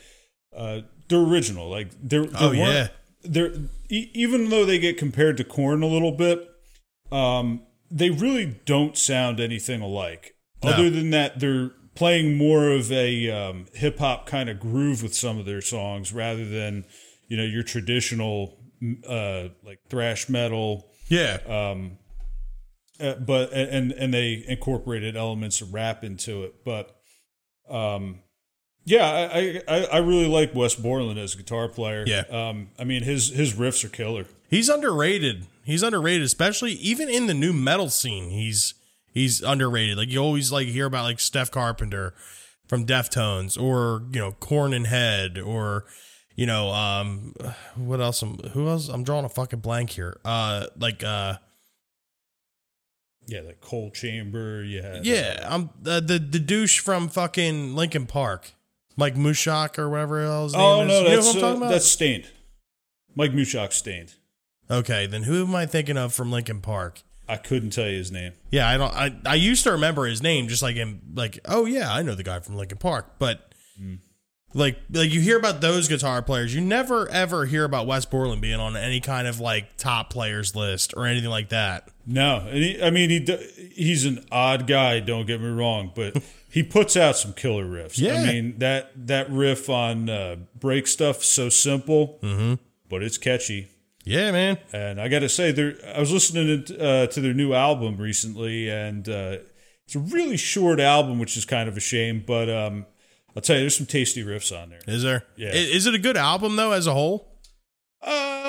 [0.56, 1.68] uh, they're original.
[1.68, 2.88] Like they're, they Oh, yeah.
[3.28, 3.52] They're
[3.88, 6.48] e- even though they get compared to Korn a little bit,
[7.10, 10.34] um, they really don't sound anything alike.
[10.64, 10.70] No.
[10.70, 15.14] Other than that, they're playing more of a um, hip hop kind of groove with
[15.14, 16.84] some of their songs rather than
[17.28, 18.58] you know your traditional
[19.08, 20.88] uh, like thrash metal.
[21.08, 21.38] yeah.
[21.46, 21.98] Um,
[22.98, 26.64] uh, but and and they incorporated elements of rap into it.
[26.64, 26.96] But
[27.68, 28.20] um,
[28.86, 32.04] yeah, I, I I really like Wes Borland as a guitar player.
[32.06, 32.22] Yeah.
[32.30, 34.24] um, I mean his his riffs are killer.
[34.48, 35.46] He's underrated.
[35.64, 38.30] He's underrated, especially even in the nu metal scene.
[38.30, 38.74] He's
[39.12, 39.98] he's underrated.
[39.98, 42.14] Like you always like hear about like Steph Carpenter
[42.68, 45.84] from Deftones, or you know Korn and Head, or
[46.36, 47.34] you know um
[47.74, 48.22] what else?
[48.22, 48.88] I'm, who else?
[48.88, 50.20] I'm drawing a fucking blank here.
[50.24, 51.38] Uh, like uh
[53.26, 54.62] Yeah, like Coal Chamber.
[54.62, 58.52] Yeah, yeah, I'm uh, the the douche from fucking Linkin Park,
[58.96, 60.52] Mike Mushok or whatever else.
[60.54, 61.02] Oh name no, is.
[61.02, 61.70] You know that's I'm uh, about?
[61.70, 62.30] that's Staind.
[63.14, 64.14] Mike Mushok Staind.
[64.70, 67.02] okay, then who am I thinking of from Linkin Park?
[67.28, 68.32] I couldn't tell you his name.
[68.50, 68.94] Yeah, I don't.
[68.94, 71.00] I, I used to remember his name, just like him.
[71.14, 73.18] Like, oh yeah, I know the guy from Linkin Park.
[73.18, 73.52] But
[74.54, 78.40] like, like you hear about those guitar players, you never ever hear about Wes Borland
[78.40, 81.88] being on any kind of like top players list or anything like that.
[82.06, 85.00] No, and he, I mean he he's an odd guy.
[85.00, 86.22] Don't get me wrong, but
[86.56, 87.98] he puts out some killer riffs.
[87.98, 88.14] Yeah.
[88.14, 92.18] I mean that that riff on uh, break stuff so simple,
[92.88, 93.68] but it's catchy.
[94.04, 94.56] Yeah, man.
[94.72, 97.98] And I got to say, there I was listening to, uh, to their new album
[97.98, 99.36] recently, and uh,
[99.84, 102.24] it's a really short album, which is kind of a shame.
[102.26, 102.86] But um,
[103.36, 104.80] I'll tell you, there's some tasty riffs on there.
[104.86, 105.24] Is there?
[105.36, 105.50] Yeah.
[105.52, 107.36] Is it a good album though, as a whole?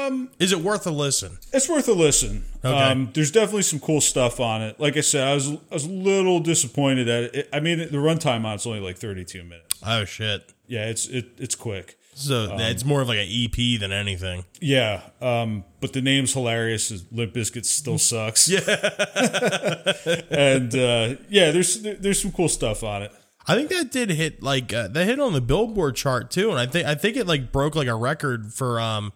[0.08, 1.38] Um, Is it worth a listen?
[1.54, 2.46] it's worth a listen.
[2.64, 2.74] Okay.
[2.74, 4.80] Um, there's definitely some cool stuff on it.
[4.80, 7.50] Like I said, I was I was a little disappointed at it.
[7.54, 9.82] I mean, the runtime on it's only like 32 minutes.
[9.86, 10.54] Oh shit.
[10.68, 11.98] Yeah, it's it, it's quick.
[12.14, 14.44] So it's more of like an EP than anything.
[14.60, 16.92] Yeah, um, but the name's hilarious.
[17.12, 18.50] Limp Bizkit still sucks?
[18.50, 18.60] Yeah,
[20.32, 23.12] and uh, yeah, there's there's some cool stuff on it.
[23.48, 26.60] I think that did hit like uh, that hit on the Billboard chart too, and
[26.60, 29.14] I think I think it like broke like a record for um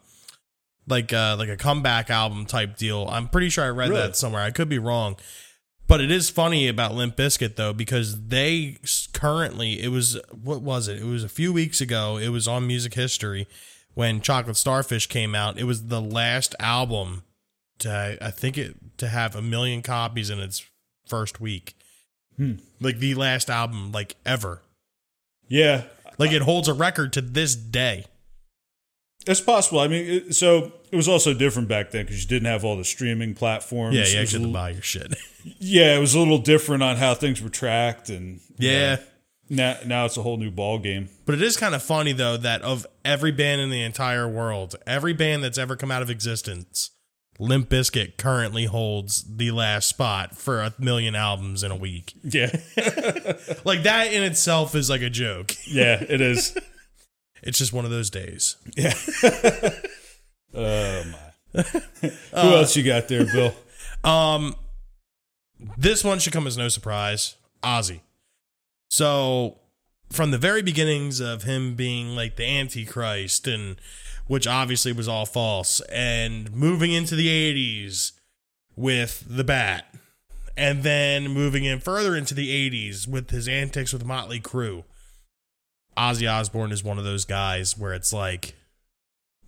[0.88, 3.08] like uh like a comeback album type deal.
[3.10, 4.02] I'm pretty sure I read Really?
[4.02, 4.42] that somewhere.
[4.42, 5.16] I could be wrong,
[5.88, 8.78] but it is funny about Limp Bizkit though because they
[9.14, 11.00] currently it was what was it?
[11.00, 12.18] It was a few weeks ago.
[12.18, 13.48] It was on Music History
[13.94, 15.58] when Chocolate Starfish came out.
[15.60, 17.24] It was the last album
[17.80, 20.66] to I think it to have a million copies in its
[21.08, 21.76] first week.
[22.80, 24.64] Like the last album like ever.
[25.48, 25.84] Yeah,
[26.18, 28.06] Like it holds a record to this day.
[29.28, 29.80] It's possible.
[29.80, 32.78] I mean, it, so it was also different back then because you didn't have all
[32.78, 33.96] the streaming platforms.
[33.96, 35.16] Yeah, you actually have to buy your shit.
[35.60, 38.98] yeah, it was a little different on how things were tracked, and yeah.
[39.50, 41.10] Now, now it's a whole new ball game.
[41.26, 44.76] But it is kind of funny though that of every band in the entire world,
[44.88, 46.92] every band that's ever come out of existence,
[47.38, 52.14] Limp Bizkit currently holds the last spot for a million albums in a week.
[52.24, 52.46] Yeah,
[53.66, 55.52] Like that in itself is like a joke.
[55.68, 56.58] yeah, it is.
[57.44, 58.56] It's just one of those days.
[58.76, 58.94] Yeah.
[60.54, 61.64] oh my.
[61.64, 63.54] Who else you got there, Bill?
[64.04, 64.56] Um,
[65.78, 67.36] this one should come as no surprise.
[67.62, 68.00] Ozzy.
[68.89, 69.60] So,
[70.10, 73.76] from the very beginnings of him being like the Antichrist, and
[74.26, 78.14] which obviously was all false, and moving into the 80s
[78.76, 79.94] with the Bat,
[80.58, 84.84] and then moving in further into the 80s with his antics with Motley Crue,
[85.98, 88.56] Ozzy Osbourne is one of those guys where it's like,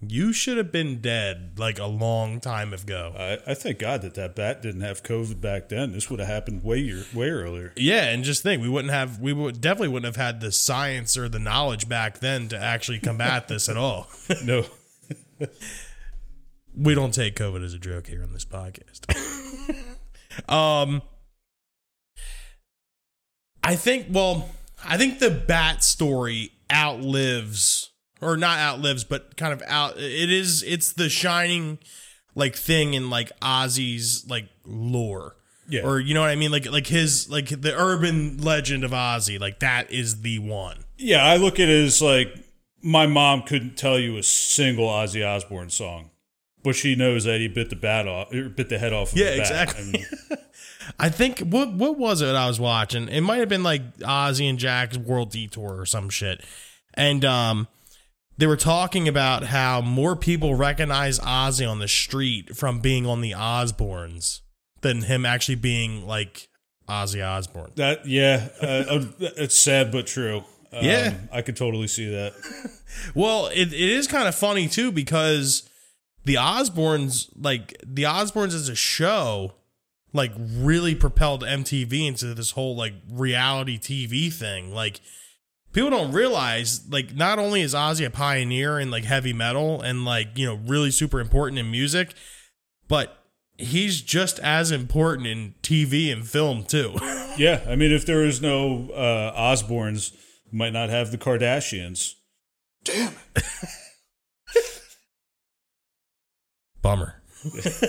[0.01, 3.13] you should have been dead like a long time ago.
[3.17, 5.93] I, I thank God that that bat didn't have COVID back then.
[5.93, 7.71] This would have happened way year, way earlier.
[7.77, 11.17] Yeah, and just think, we wouldn't have, we would definitely wouldn't have had the science
[11.17, 14.09] or the knowledge back then to actually combat this at all.
[14.43, 14.65] No,
[16.75, 19.09] we don't take COVID as a joke here on this podcast.
[20.49, 21.01] um,
[23.61, 24.49] I think, well,
[24.85, 29.97] I think the bat story outlives, or not outlives, but kind of out.
[29.97, 31.79] It is, it's the shining
[32.35, 35.35] like thing in like Ozzy's like lore.
[35.69, 35.81] Yeah.
[35.81, 36.51] Or you know what I mean?
[36.51, 40.83] Like like his like the urban legend of Ozzy, like that is the one.
[40.97, 42.35] yeah, I look at it as like
[42.81, 46.09] my mom couldn't tell you a single Ozzy Osbourne song,
[46.63, 49.13] but she knows that he bit the bat off, or bit the head off.
[49.13, 49.49] Of Yeah, the bat.
[49.49, 50.05] Yeah, exactly.
[50.99, 53.07] I think what what was it I was watching?
[53.07, 56.43] It might have been like Ozzy and Jack's World Detour or some shit.
[56.93, 57.67] And um
[58.37, 63.21] they were talking about how more people recognize Ozzy on the street from being on
[63.21, 64.41] the Osbournes
[64.81, 66.49] than him actually being like
[66.89, 67.71] Ozzy Osbourne.
[67.75, 70.43] that yeah, uh, uh, it's sad but true.
[70.71, 71.13] Um, Yeah.
[71.31, 72.33] I could totally see that.
[73.15, 75.67] Well, it, it is kind of funny too because
[76.25, 79.53] the Osbournes, like the Osbournes as a show,
[80.13, 84.73] like really propelled MTV into this whole like reality TV thing.
[84.73, 85.01] Like
[85.73, 90.05] people don't realize, like not only is Ozzy a pioneer in like heavy metal and
[90.05, 92.13] like you know really super important in music,
[92.87, 93.17] but
[93.57, 96.95] he's just as important in TV and film too.
[97.35, 100.13] Yeah, I mean, if there was no uh, Osbournes,
[100.51, 102.13] we might not have the Kardashians.
[102.83, 103.43] Damn it.
[106.83, 107.23] Bummer.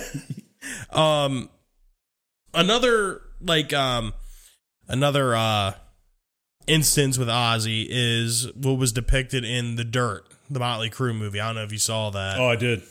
[0.89, 1.49] um
[2.55, 4.13] another like um
[4.87, 5.73] another uh
[6.67, 11.39] instance with Ozzy is what was depicted in The Dirt, the Motley Crue movie.
[11.39, 12.39] I don't know if you saw that.
[12.39, 12.81] Oh, I did.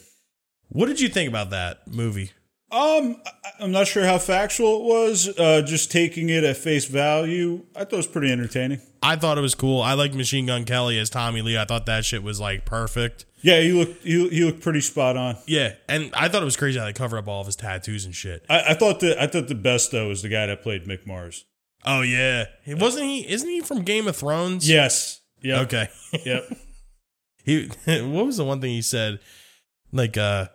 [0.69, 2.33] What did you think about that movie?
[2.75, 3.23] Um,
[3.61, 5.29] I'm not sure how factual it was.
[5.39, 8.81] Uh, just taking it at face value, I thought it was pretty entertaining.
[9.01, 9.81] I thought it was cool.
[9.81, 11.57] I like Machine Gun Kelly as Tommy Lee.
[11.57, 13.27] I thought that shit was like perfect.
[13.43, 15.37] Yeah, he looked he, he looked pretty spot on.
[15.47, 18.07] Yeah, and I thought it was crazy how they cover up all of his tattoos
[18.07, 18.45] and shit.
[18.49, 21.07] I, I thought the I thought the best though was the guy that played Mick
[21.07, 21.45] Mars.
[21.85, 23.29] Oh yeah, it wasn't he?
[23.31, 24.69] Isn't he from Game of Thrones?
[24.69, 25.21] Yes.
[25.41, 25.61] Yeah.
[25.61, 25.89] Okay.
[26.25, 26.45] Yep.
[27.45, 29.21] He what was the one thing he said?
[29.93, 30.47] Like, uh,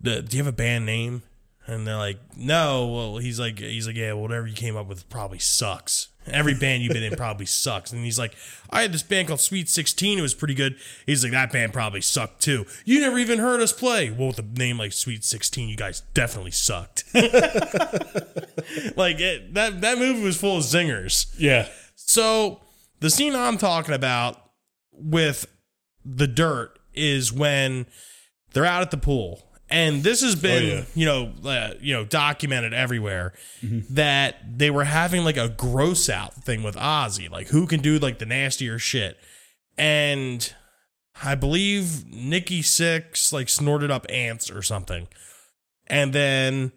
[0.00, 1.22] the, do you have a band name?
[1.66, 2.88] And they're like, no.
[2.88, 6.08] Well, he's like, he's like, yeah, whatever you came up with probably sucks.
[6.26, 7.92] Every band you've been in probably sucks.
[7.92, 8.34] And he's like,
[8.70, 10.18] I had this band called Sweet Sixteen.
[10.18, 10.76] It was pretty good.
[11.04, 12.64] He's like, that band probably sucked too.
[12.86, 14.10] You never even heard us play.
[14.10, 17.04] Well, with a name like Sweet Sixteen, you guys definitely sucked.
[17.14, 17.24] like
[19.20, 21.34] it, that that movie was full of zingers.
[21.38, 21.68] Yeah.
[21.94, 22.60] So
[23.00, 24.40] the scene I'm talking about
[24.92, 25.46] with
[26.04, 27.86] the dirt is when
[28.54, 30.84] they're out at the pool, and this has been Oh, yeah.
[30.94, 36.34] you know uh, you know documented everywhere that they were having like a gross out
[36.34, 39.18] thing with Ozzy, like who can do like the nastier shit,
[39.78, 40.52] and
[41.22, 45.08] I believe Nikki Sixx like snorted up ants or something,
[45.86, 46.72] and then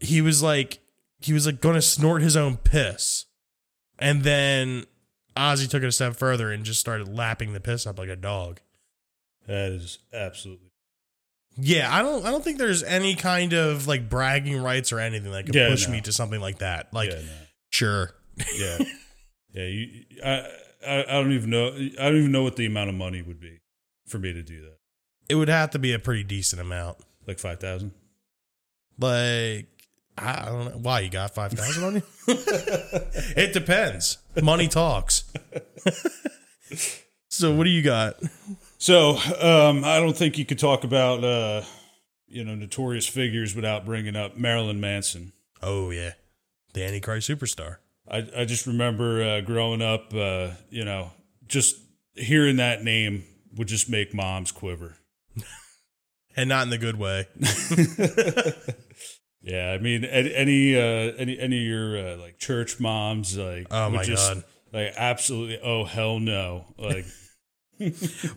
[0.00, 0.78] he was like
[1.20, 3.26] he was like going to snort his own piss.
[3.98, 4.84] And then
[5.36, 8.16] Ozzy took it a step further and just started lapping the piss up like a
[8.16, 8.60] dog.
[9.46, 10.69] That is absolutely.
[11.60, 15.30] Yeah, I don't I don't think there's any kind of like bragging rights or anything
[15.32, 15.92] that could Yeah, push no.
[15.92, 16.92] me to something like that.
[16.92, 17.16] Like yeah.
[17.18, 17.32] No.
[17.70, 18.10] sure.
[18.56, 18.78] Yeah.
[19.52, 19.64] yeah.
[19.66, 20.04] You.
[20.24, 20.46] I,
[20.86, 21.00] I.
[21.02, 21.68] I don't even know.
[21.68, 23.60] I don't even know what the amount of money would be
[24.06, 24.76] for me to do that.
[25.28, 26.98] It would have to be a pretty decent amount.
[27.26, 27.92] Like five thousand.
[28.98, 29.66] Like
[30.18, 32.02] I I don't know why you got 5000 on you?
[32.28, 34.18] it depends.
[34.42, 35.24] Money talks.
[37.28, 38.16] so what do you got?
[38.80, 39.10] So
[39.40, 41.62] um, I don't think you could talk about uh,
[42.26, 45.32] you know notorious figures without bringing up Marilyn Manson.
[45.62, 46.12] Oh yeah.
[46.72, 47.76] The Antichrist superstar.
[48.10, 51.10] I I just remember uh, growing up, uh, you know,
[51.46, 51.76] just
[52.14, 53.24] hearing that name
[53.54, 54.96] would just make moms quiver.
[56.36, 57.26] and not in the good way.
[59.42, 63.68] Yeah, I mean, any any uh, any, any of your uh, like church moms, like
[63.70, 64.44] Oh my just, God.
[64.70, 67.06] like absolutely, oh hell no, like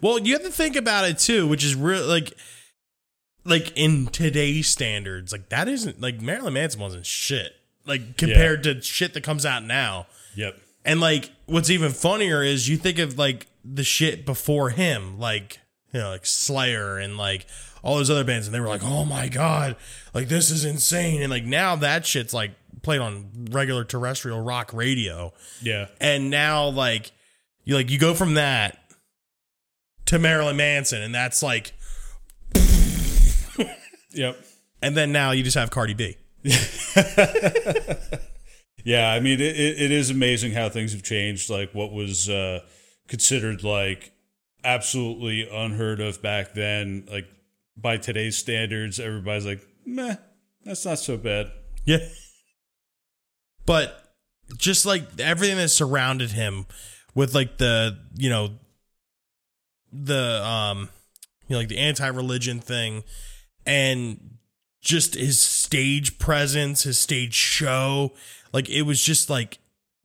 [0.01, 2.33] Well, you have to think about it too, which is real like
[3.45, 7.53] like in today's standards, like that isn't like Marilyn Manson wasn't shit.
[7.85, 10.07] Like compared to shit that comes out now.
[10.35, 15.19] yep, And like what's even funnier is you think of like the shit before him,
[15.19, 15.59] like
[15.91, 17.45] you know, like Slayer and like
[17.83, 19.75] all those other bands, and they were like, "Oh my god,
[20.13, 24.71] like this is insane!" And like now that shit's like played on regular terrestrial rock
[24.73, 27.11] radio, yeah, and now like
[27.65, 28.82] you like you go from that
[30.13, 31.73] to Marilyn Manson, and that's like,
[34.11, 34.37] yep.
[34.81, 36.17] and then now you just have Cardi B.
[38.83, 41.49] Yeah, I mean, it, it, it is amazing how things have changed.
[41.49, 42.59] Like what was uh,
[43.07, 44.11] considered like
[44.63, 47.27] absolutely unheard of back then, like
[47.77, 50.15] by today's standards, everybody's like, meh,
[50.65, 51.51] that's not so bad.
[51.85, 51.99] Yeah.
[53.65, 54.15] But
[54.57, 56.65] just like everything that surrounded him
[57.15, 58.57] with like the, you know,
[59.93, 60.89] the um
[61.47, 63.03] you know, like the anti-religion thing
[63.65, 64.37] and
[64.81, 68.11] just his stage presence, his stage show,
[68.51, 69.59] like it was just like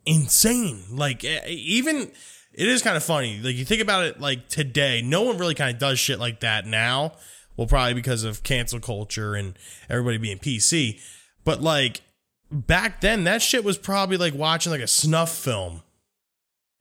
[0.06, 0.82] insane.
[0.90, 2.10] Like even
[2.52, 3.40] it is kind of funny.
[3.42, 6.40] Like you think about it like today, no one really kind of does shit like
[6.40, 7.12] that now.
[7.56, 9.58] Well, probably because of cancel culture and
[9.88, 11.00] everybody being PC.
[11.44, 12.02] But like
[12.50, 15.82] back then, that shit was probably like watching like a snuff film.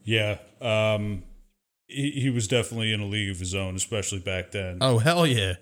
[0.04, 1.24] Yeah, um,
[1.88, 4.78] he, he was definitely in a league of his own, especially back then.
[4.82, 5.54] Oh hell yeah!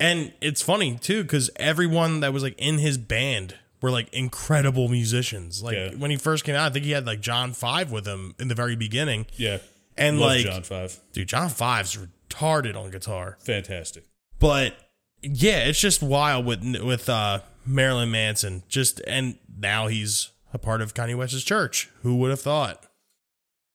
[0.00, 4.88] And it's funny too because everyone that was like in his band were like incredible
[4.88, 5.62] musicians.
[5.62, 5.90] Like Yeah.
[5.96, 8.48] when he first came out, I think he had like John Five with him in
[8.48, 9.26] the very beginning.
[9.36, 9.58] yeah,
[9.96, 13.36] And Love like, John Five, dude, John Five's retarded on guitar.
[13.40, 14.04] fantastic.
[14.38, 14.74] But
[15.22, 18.62] yeah, it's just wild with with uh, Marilyn Manson.
[18.68, 21.88] Just and now he's a part of Kanye West's church.
[22.02, 22.84] Who would have thought?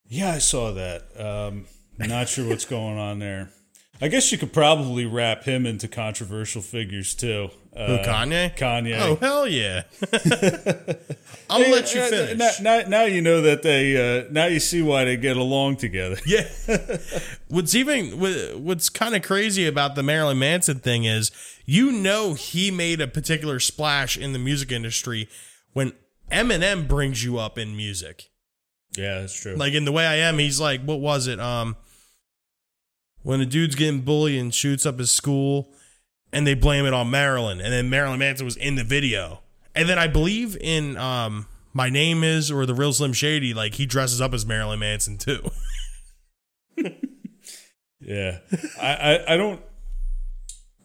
[0.09, 1.03] Yeah, I saw that.
[1.19, 1.65] Um,
[1.97, 3.49] not sure what's going on there.
[3.99, 7.49] I guess you could probably wrap him into controversial figures too.
[7.75, 8.55] Uh, Who Kanye?
[8.55, 8.97] Kanye.
[8.99, 9.83] Oh hell yeah!
[11.49, 12.37] I'll let you Uh, finish.
[12.37, 13.95] Now, now, now you know that they.
[14.19, 16.17] Uh, now you see why they get along together.
[16.27, 16.47] Yeah.
[17.47, 18.19] what's even
[18.63, 21.31] what's kind of crazy about the Marilyn Manson thing is
[21.65, 25.27] you know he made a particular splash in the music industry
[25.73, 25.93] when
[26.31, 28.29] Eminem brings you up in music.
[28.95, 29.55] Yeah, that's true.
[29.55, 31.39] Like in the way I am, he's like, what was it?
[31.39, 31.75] Um,
[33.23, 35.73] when a dude's getting bullied and shoots up his school,
[36.31, 39.41] and they blame it on Marilyn, and then Marilyn Manson was in the video,
[39.75, 43.75] and then I believe in um, my name is or the real Slim Shady, like
[43.75, 45.49] he dresses up as Marilyn Manson too.
[47.99, 48.39] Yeah,
[48.79, 49.61] I, I, I don't,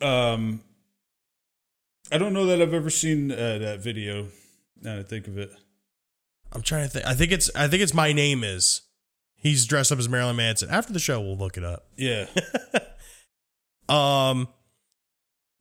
[0.01, 0.61] um,
[2.11, 4.29] I don't know that I've ever seen uh, that video.
[4.81, 5.53] Now that I think of it,
[6.53, 7.07] I'm trying to think.
[7.07, 8.83] I think it's I think it's my name is.
[9.35, 10.71] He's dressed up as Marilyn Manson.
[10.71, 11.87] After the show, we'll look it up.
[11.97, 12.27] yeah,
[13.89, 14.49] Um,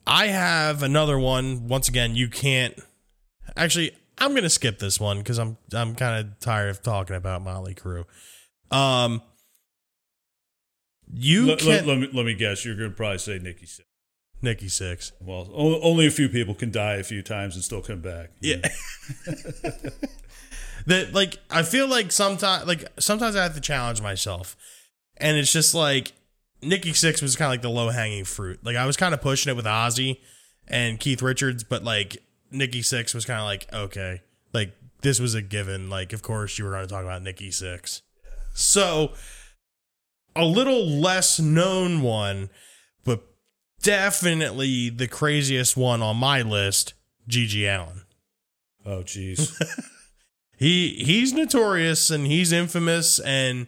[0.05, 1.67] I have another one.
[1.67, 2.79] Once again, you can't.
[3.57, 7.41] Actually, I'm gonna skip this one because I'm I'm kind of tired of talking about
[7.41, 8.05] Motley Crue.
[8.69, 9.21] Um,
[11.13, 12.63] you let, can let, let me let me guess.
[12.63, 13.81] You're going to probably say Nikki Sixx.
[14.41, 15.11] Nikki Sixx.
[15.19, 18.31] Well, only a few people can die a few times and still come back.
[18.39, 18.57] Yeah.
[20.87, 24.55] that like I feel like sometimes like sometimes I have to challenge myself.
[25.17, 26.13] And it's just like
[26.61, 28.59] Nikki Sixx was kind of like the low hanging fruit.
[28.63, 30.19] Like I was kind of pushing it with Ozzy
[30.67, 32.17] and Keith Richards, but like
[32.51, 34.21] Nikki Sixx was kind of like, okay,
[34.53, 35.89] like this was a given.
[35.89, 38.01] Like, of course you were going to talk about Nikki Six.
[38.53, 39.13] So
[40.35, 42.49] a little less known one,
[43.03, 43.23] but
[43.81, 46.93] definitely the craziest one on my list,
[47.29, 48.01] GG Allin
[48.85, 49.55] Oh, jeez.
[50.61, 53.65] he he's notorious and he's infamous and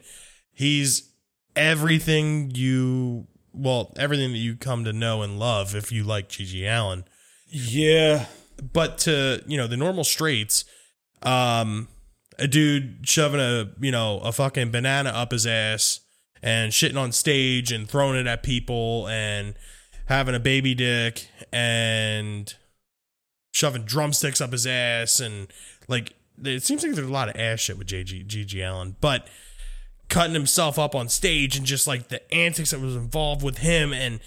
[0.52, 1.10] he's
[1.56, 6.64] everything you well everything that you come to know and love if you like GG
[6.68, 7.04] Allin.
[7.48, 8.28] yeah,
[8.72, 10.66] But to you know the normal straights,
[11.24, 11.88] um,
[12.38, 16.00] a dude shoving a you know a fucking banana up his ass
[16.44, 19.56] and shitting on stage and throwing it at people and
[20.06, 22.54] having a baby dick and
[23.52, 25.48] shoving drumsticks up his ass and
[25.88, 26.14] like
[26.44, 29.28] it seems like there's a lot of ass shit with JG GG Allin, but
[30.10, 33.94] cutting himself up on stage and just like the antics that was involved with him
[33.94, 34.20] and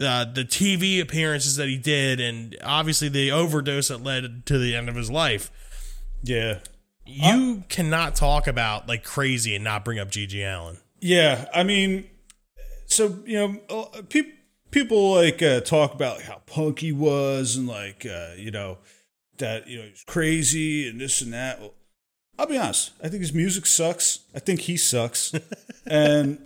[0.00, 4.74] uh, the TV appearances that he did and obviously the overdose that led to the
[4.74, 5.50] end of his life.
[7.04, 7.34] yeah.
[7.34, 10.78] you cannot talk about like crazy and not bring up GG Allin.
[11.00, 12.08] Yeah, I mean,
[12.86, 14.32] so you know, uh, people
[14.70, 18.78] people like uh, talk about how punk he was and like uh, you know
[19.38, 21.60] that you know he's crazy and this and that.
[21.60, 21.74] Well,
[22.38, 22.92] I'll be honest.
[23.02, 24.20] I think his music sucks.
[24.34, 25.32] I think he sucks,
[25.86, 26.38] and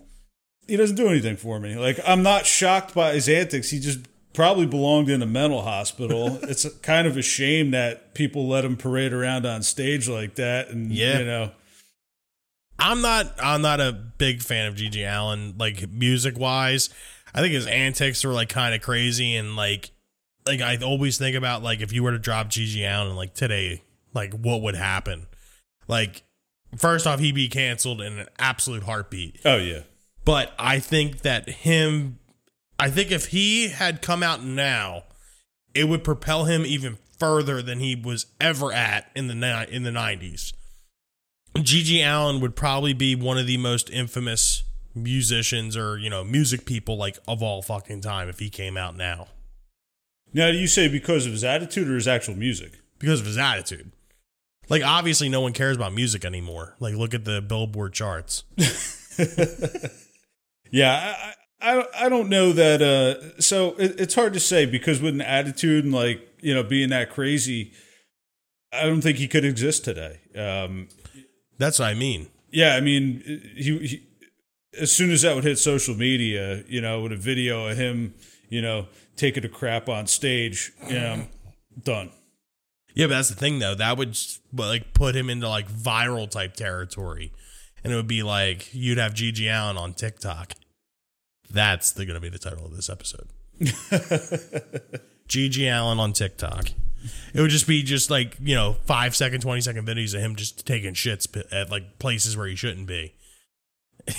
[0.66, 1.76] he doesn't do anything for me.
[1.76, 3.70] Like I'm not shocked by his antics.
[3.70, 4.00] He just
[4.32, 6.38] probably belonged in a mental hospital.
[6.44, 10.68] it's kind of a shame that people let him parade around on stage like that,
[10.70, 11.18] and Yeah.
[11.18, 11.50] you know.
[12.78, 16.88] I'm not I'm not a big fan of GG Allin, like music wise.
[17.34, 19.90] I think his antics are like kind of crazy and like
[20.46, 23.82] like I always think about like if you were to drop GG Allin like today,
[24.14, 25.26] like what would happen?
[25.88, 26.22] Like
[26.76, 29.40] first off, he'd be canceled in an absolute heartbeat.
[29.44, 29.82] Oh yeah.
[30.24, 32.18] But I think that him
[32.78, 35.04] I think if he had come out now,
[35.74, 39.90] it would propel him even further than he was ever at in the in the
[39.90, 40.52] 90s.
[41.54, 44.64] GG Allin would probably be one of the most infamous
[44.94, 48.96] musicians or, you know, music people like of all fucking time if he came out
[48.96, 49.28] now
[50.34, 52.72] Now, do you say because of his attitude or his actual music?
[52.98, 53.90] because of his attitude.
[54.68, 56.76] Like obviously no one cares about music anymore.
[56.78, 58.44] Like look at the Billboard charts.
[60.70, 61.14] Yeah,
[61.60, 62.80] I, I, don't- I don't know that.
[62.80, 66.62] Uh, so it, it's hard to say because with an attitude and like you know
[66.62, 67.72] being that crazy,
[68.72, 70.20] I don't think he could exist today.
[70.34, 70.88] Um,
[71.58, 72.28] That's what I mean.
[72.50, 73.20] yeah, I mean,
[73.54, 74.02] he, he
[74.80, 78.14] as soon as that would hit social media, you know, with a video of him,
[78.48, 81.24] you know, taking a crap on stage, yeah,
[81.82, 82.10] done.
[82.94, 83.74] Yeah, but that's the thing though.
[83.74, 84.16] That would
[84.52, 87.32] like put him into like viral type territory,
[87.82, 90.52] and it would be like you'd have GG Allin on TikTok.
[91.50, 93.28] That's the, gonna be the title of this episode.
[95.28, 96.68] GG Allin on TikTok.
[97.34, 100.36] It would just be just like you know five second, twenty second videos of him
[100.36, 103.14] just taking shits at like places where he shouldn't be.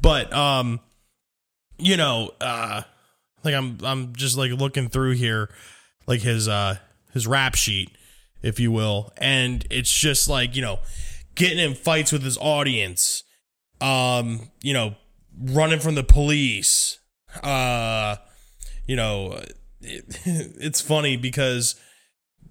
[0.00, 0.80] but um,
[1.78, 2.82] you know, uh,
[3.44, 5.50] like I'm I'm just like looking through here,
[6.06, 6.76] like his uh
[7.12, 7.90] his rap sheet,
[8.42, 10.78] if you will, and it's just like you know,
[11.34, 13.24] getting in fights with his audience,
[13.80, 14.94] um, you know,
[15.38, 16.98] running from the police,
[17.42, 18.16] uh,
[18.86, 19.40] you know,
[19.80, 21.76] it, it's funny because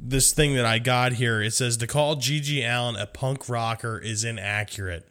[0.04, 4.00] this thing that I got here it says to call GG Allin a punk rocker
[4.00, 5.08] is inaccurate.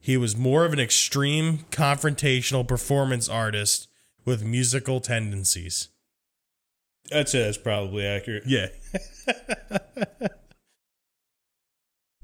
[0.00, 3.87] He was more of an extreme confrontational performance artist
[4.24, 5.88] with musical tendencies.
[7.14, 8.44] I'd say that's probably accurate.
[8.46, 8.68] Yeah.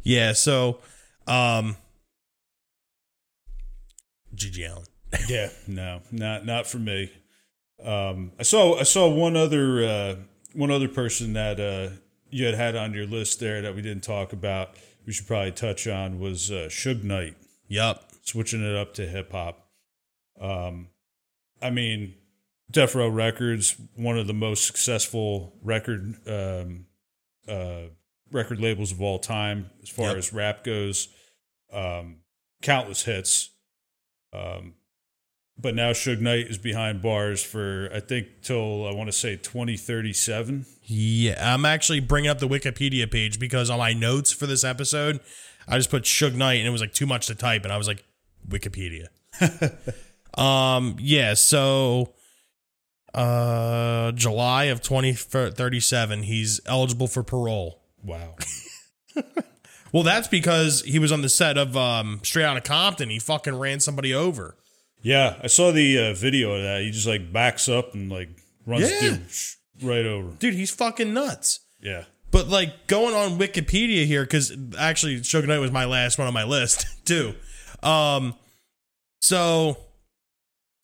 [0.03, 0.81] yeah, so
[1.27, 1.77] um
[4.35, 4.85] GG Allin.
[5.29, 7.11] yeah, no, not not for me.
[7.83, 10.15] Um, I saw I saw one other uh,
[10.55, 11.95] one other person that uh,
[12.31, 14.71] you had had on your list there that we didn't talk about.
[15.07, 17.37] We should probably touch on was uh, Suge Knight,
[17.69, 18.11] Yup.
[18.23, 19.69] switching it up to hip hop.
[20.41, 20.89] Um,
[21.63, 22.15] I mean,
[22.71, 26.87] Death Row Records, one of the most successful record um,
[27.49, 27.89] uh,
[28.33, 30.17] record labels of all time as far Yep.
[30.17, 31.09] as rap goes.
[31.73, 32.17] Um,
[32.63, 33.51] countless hits.
[34.33, 34.75] Um,
[35.57, 39.37] but now Suge Knight is behind bars for I think till I want to say
[39.37, 40.67] 2037.
[40.83, 45.21] Yeah, I'm actually bringing up the Wikipedia page because on my notes for this episode,
[45.69, 47.77] I just put Suge Knight and it was like too much to type, and I
[47.77, 48.03] was like,
[48.49, 49.07] Wikipedia.
[50.37, 52.15] um, yeah, so
[53.15, 57.83] uh, July of 2037, he's eligible for parole.
[58.03, 58.35] Wow.
[59.93, 63.11] Well, that's because he was on the set of um, Straight Outta Compton.
[63.11, 64.57] He fucking ran somebody over.
[65.03, 66.83] Yeah, I saw the uh, video of that.
[66.83, 68.31] He just like backs up and like
[68.67, 69.01] runs Yeah.
[69.01, 69.23] dude
[69.89, 70.31] right over.
[70.33, 71.61] Dude, he's fucking nuts.
[71.81, 72.07] Yeah.
[72.33, 76.35] But like going on Wikipedia here, because actually Suge Knight was my last one on
[76.35, 77.35] my list too.
[77.81, 78.35] Um,
[79.21, 79.77] so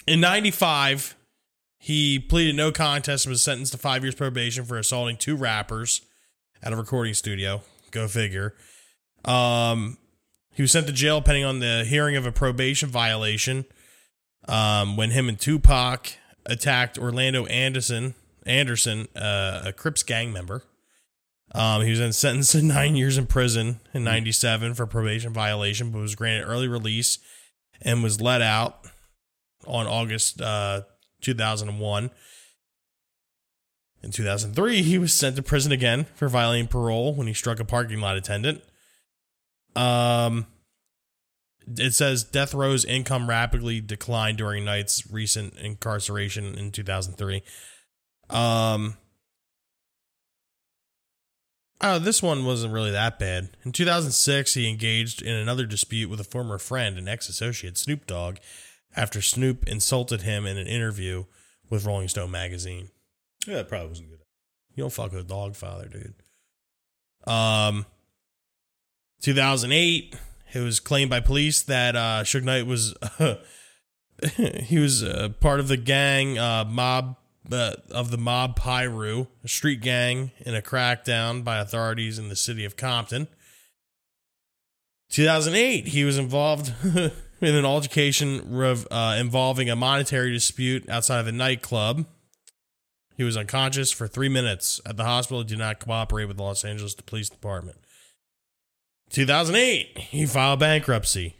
[0.06, 1.16] in '95,
[1.78, 6.02] he pleaded no contest and was sentenced to five years probation for assaulting two rappers
[6.62, 7.62] at a recording studio.
[7.90, 8.54] Go figure.
[9.24, 9.98] Um,
[10.52, 13.64] he was sent to jail pending on the hearing of a probation violation.
[14.48, 16.12] Um, when him and Tupac
[16.46, 18.14] attacked Orlando Anderson,
[18.46, 20.64] Anderson, uh, a Crips gang member.
[21.52, 25.90] Um, he was then sentenced to nine years in prison in '97 for probation violation,
[25.90, 27.18] but was granted early release
[27.82, 28.86] and was let out
[29.66, 30.82] on August uh,
[31.20, 32.10] 2001.
[34.02, 37.64] In 2003, he was sent to prison again for violating parole when he struck a
[37.64, 38.62] parking lot attendant.
[39.76, 40.46] Um,
[41.76, 47.42] it says death row's income rapidly declined during Knight's recent incarceration in 2003.
[48.30, 48.96] Um,
[51.82, 53.56] Oh, this one wasn't really that bad.
[53.64, 58.06] In 2006, he engaged in another dispute with a former friend and ex associate, Snoop
[58.06, 58.36] Dogg,
[58.96, 61.24] after Snoop insulted him in an interview
[61.68, 62.90] with Rolling Stone magazine.
[63.46, 64.18] Yeah, that probably wasn't good.
[64.74, 66.14] You don't fuck with a dog father, dude.
[67.26, 67.86] Um,
[69.22, 70.16] 2008,
[70.52, 72.94] it was claimed by police that uh, Suge Knight was
[74.36, 77.16] he was uh, part of the gang uh, mob
[77.50, 82.36] uh, of the mob Piru, a street gang, in a crackdown by authorities in the
[82.36, 83.28] city of Compton.
[85.10, 86.72] 2008, he was involved
[87.40, 92.06] in an altercation rev- uh, involving a monetary dispute outside of a nightclub.
[93.16, 95.42] He was unconscious for three minutes at the hospital.
[95.42, 97.78] Did not cooperate with the Los Angeles Police Department.
[99.10, 101.36] 2008, he filed bankruptcy.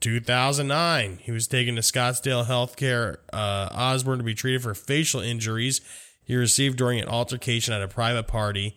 [0.00, 5.80] 2009, he was taken to Scottsdale Healthcare uh, Osborn to be treated for facial injuries
[6.24, 8.76] he received during an altercation at a private party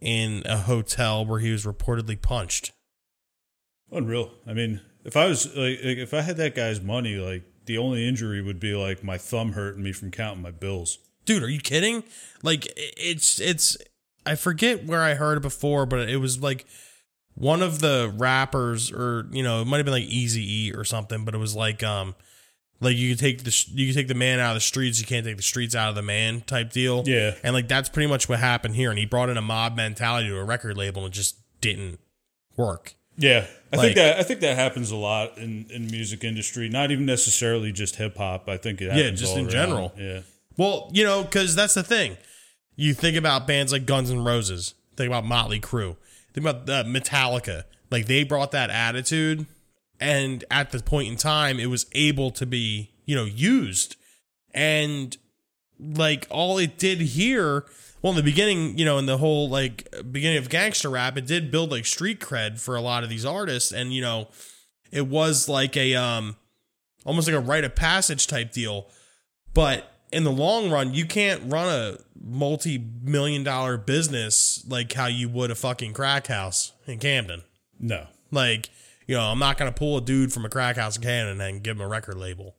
[0.00, 2.72] in a hotel where he was reportedly punched.
[3.90, 4.32] Unreal.
[4.46, 8.06] I mean, if I was like, if I had that guy's money, like the only
[8.06, 10.98] injury would be like my thumb hurting me from counting my bills.
[11.24, 12.04] Dude, are you kidding?
[12.42, 13.76] Like it's it's
[14.26, 16.66] I forget where I heard it before, but it was like
[17.34, 20.84] one of the rappers or you know, it might have been like Easy E or
[20.84, 22.14] something, but it was like um
[22.80, 25.06] like you could take the you could take the man out of the streets, you
[25.06, 27.02] can't take the streets out of the man type deal.
[27.06, 27.34] Yeah.
[27.42, 30.28] And like that's pretty much what happened here and he brought in a mob mentality
[30.28, 32.00] to a record label and just didn't
[32.56, 32.94] work.
[33.16, 36.68] Yeah, I Like- think that I think that happens a lot in in music industry.
[36.68, 38.48] Not even necessarily just hip hop.
[38.48, 39.52] I think it happens just all in around.
[39.52, 39.92] general.
[39.98, 40.20] Yeah,
[40.56, 42.16] Well, you know, because that's the thing.
[42.76, 45.96] You think about bands like Guns N' Roses, think about Motley Crue,
[46.32, 47.64] think about uh, Metallica.
[47.90, 49.46] Like they brought that attitude,
[50.00, 53.94] and at the point in time, it was able to be, you know, used.
[54.52, 55.16] And
[55.78, 57.64] like all it did here,
[58.04, 61.24] well, in the beginning, you know, in the whole like beginning of gangster rap, it
[61.26, 64.28] did build like street cred for a lot of these artists, and you know,
[64.92, 66.36] it was like a um,
[67.06, 68.88] almost like a rite of passage type deal.
[69.54, 75.30] But in the long run, you can't run a multi-million dollar business like how you
[75.30, 77.42] would a fucking crack house in Camden.
[77.80, 78.68] no, Like,
[79.06, 81.62] you know, I'm not gonna pull a dude from a crack house in Camden and
[81.62, 82.54] give him a record label.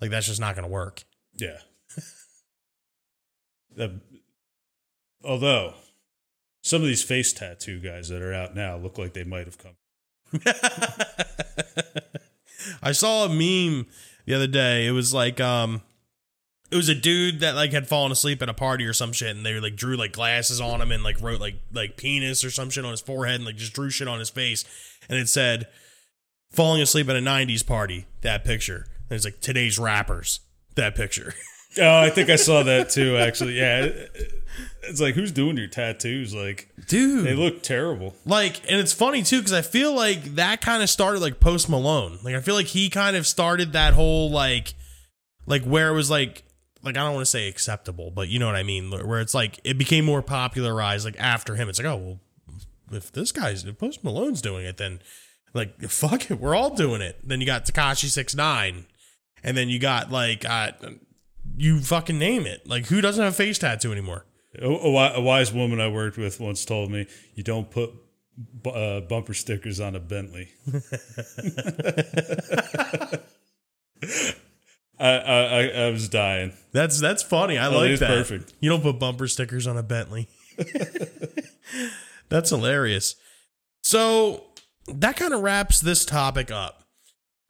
[0.00, 1.04] Like that's just not gonna work.
[1.36, 1.58] yeah.
[3.76, 4.00] That-
[5.24, 5.74] although
[6.62, 9.58] some of these face tattoo guys that are out now look like they might have
[9.58, 9.76] come.
[12.82, 13.86] I saw a meme
[14.26, 14.86] the other day.
[14.86, 15.82] It was like um
[16.70, 19.34] it was a dude that like had fallen asleep at a party or some shit
[19.34, 22.50] and they like drew like glasses on him and like wrote like like penis or
[22.50, 24.64] some shit on his forehead and like just drew shit on his face
[25.08, 25.66] and it said
[26.50, 30.40] falling asleep at a 90s party that picture and it's like today's rappers
[30.74, 31.32] that picture
[31.80, 33.16] Oh, I think I saw that too.
[33.16, 33.84] Actually, yeah.
[33.84, 34.34] It- it-
[34.82, 36.34] It's like who's doing your tattoos?
[36.34, 38.14] Like dude they look terrible.
[38.24, 41.68] Like, and it's funny too because I feel like that kind of started like Post
[41.68, 42.18] Malone.
[42.22, 44.72] Like, I feel like he kind of started that whole like,
[45.46, 46.44] like where it was like,
[46.82, 48.90] like I don't want to say acceptable, but you know what I mean.
[48.90, 51.04] Where it's like it became more popularized.
[51.04, 52.20] Like after him, it's like, oh well,
[52.92, 55.00] if this guy's if Post Malone's doing it, then
[55.52, 57.18] like fuck it, we're all doing it.
[57.22, 58.86] Then you got Tekashi Six Nine,
[59.42, 60.70] and then you got like uh,
[61.56, 62.66] you fucking name it.
[62.68, 64.24] Like who doesn't have a face tattoo anymore?
[64.60, 67.90] A, a a wise woman I worked with once told me, "You don't put
[68.36, 70.48] bu- uh, bumper stickers on a Bentley."
[75.00, 76.52] I, I I- I was dying.
[76.72, 77.56] That's that's funny.
[77.58, 78.08] I Oh, like that.
[78.08, 78.52] perfect.
[78.60, 80.28] You don't put bumper stickers on a Bentley.
[82.28, 83.14] that's hilarious.
[83.82, 84.44] So
[84.88, 86.82] that kind of wraps this topic up.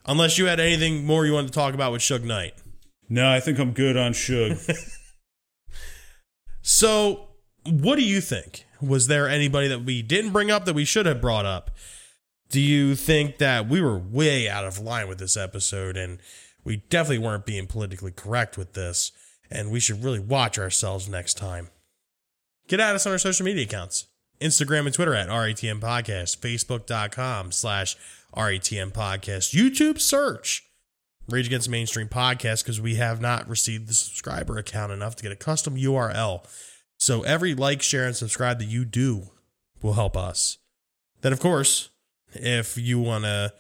[0.07, 2.55] Unless you had anything more you wanted to talk about with Suge Knight.
[3.09, 4.95] No, I think I'm good on Suge.
[6.71, 7.29] So,
[7.65, 8.67] what do you think?
[8.79, 11.71] Was there anybody that we didn't bring up that we should have brought up?
[12.51, 16.19] Do you think that we were way out of line with this episode and
[16.65, 19.13] we definitely weren't being politically correct with this
[19.51, 21.69] and we should really watch ourselves next time?
[22.69, 24.05] Get at us on our social media accounts.
[24.39, 27.97] Instagram and Twitter at RATM Podcast, Facebook.com slash
[28.37, 30.68] RATM Podcast, YouTube search
[31.29, 35.33] Rage Against Mainstream podcast because we have not received the subscriber account enough to get
[35.33, 36.47] a custom URL.
[36.97, 39.31] So every like, share, and subscribe that you do
[39.83, 40.59] will help us.
[41.21, 41.91] Then, of course,
[42.33, 43.53] if you want to,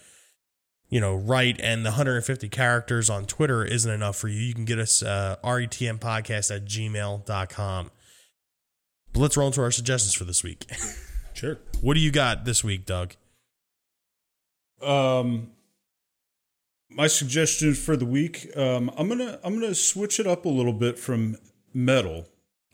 [0.89, 4.64] you know, write and the 150 characters on Twitter isn't enough for you, you can
[4.64, 7.91] get us uh, retmpodcast at gmail.com.
[9.12, 10.66] But let's roll into our suggestions for this week.
[11.35, 11.59] sure.
[11.81, 13.14] what do you got this week, Doug?
[14.83, 15.51] Um,
[16.91, 18.49] my suggestion for the week.
[18.57, 21.36] Um, I'm gonna I'm gonna switch it up a little bit from
[21.74, 22.26] metal.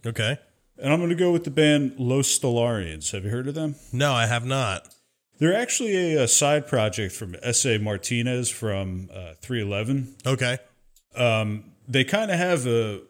[0.06, 0.38] Okay.
[0.78, 3.12] And I'm going to go with the band Los Stellarians.
[3.12, 3.76] Have you heard of them?
[3.92, 4.92] No, I have not.
[5.38, 7.78] They're actually a, a side project from S.A.
[7.78, 10.16] Martinez from uh, 311.
[10.26, 10.58] Okay.
[11.14, 13.02] Um, they kind of have a,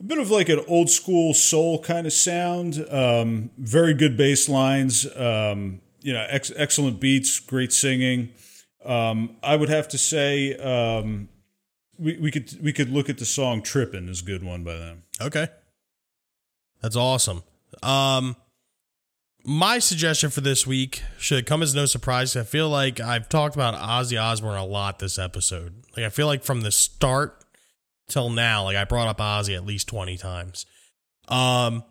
[0.00, 2.84] a bit of like an old school soul kind of sound.
[2.90, 5.06] Um, very good bass lines.
[5.16, 8.30] Um, you know, ex- excellent beats, great singing.
[8.84, 11.28] Um, I would have to say um,
[11.98, 14.74] we, we could we could look at the song "Trippin" is a good one by
[14.74, 15.02] them.
[15.20, 15.48] Okay.
[16.82, 17.42] That's awesome.
[17.82, 18.36] Um
[19.46, 22.34] my suggestion for this week should come as no surprise.
[22.34, 25.84] I feel like I've talked about Ozzy Osbourne a lot this episode.
[25.96, 27.44] Like I feel like from the start
[28.08, 30.66] till now, like I brought up Ozzy at least 20 times.
[31.28, 31.84] Um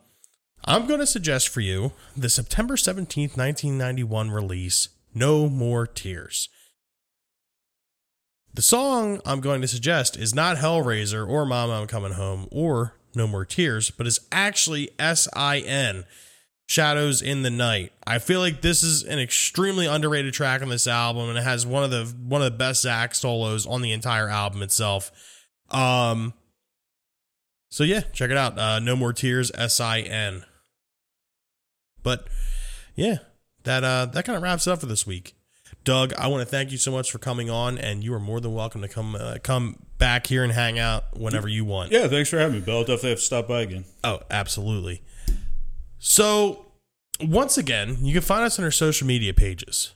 [0.66, 6.48] I'm going to suggest for you the September 17th, 1991 release, No More Tears.
[8.56, 12.93] The song I'm going to suggest is not Hellraiser or Mama I'm Coming Home or
[13.16, 16.06] No More Tears, but is actually S I N,
[16.68, 17.93] Shadows in the Night.
[18.06, 21.66] I feel like this is an extremely underrated track on this album, and it has
[21.66, 25.12] one of the one of the best Zakk solos on the entire album itself.
[25.72, 26.36] Um,
[27.72, 28.60] so yeah, check it out.
[28.60, 30.45] Uh, no More Tears, S I N.
[32.04, 32.28] But
[32.93, 33.18] yeah,
[33.64, 35.34] that uh that kind of wraps up for this week.
[35.84, 38.40] Doug, I want to thank you so much for coming on, and you are more
[38.40, 41.92] than welcome to come uh, come back here and hang out whenever you want.
[41.92, 42.78] Yeah, thanks for having me, Bill.
[42.78, 43.86] I'll definitely have to stop by again.
[44.04, 45.02] Oh, absolutely.
[46.00, 46.68] So,
[47.22, 49.94] once again, you can find us on our social media pages.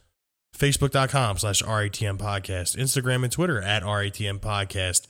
[0.58, 5.06] Facebook.com slash RATM podcast, Instagram and Twitter at RATM podcast,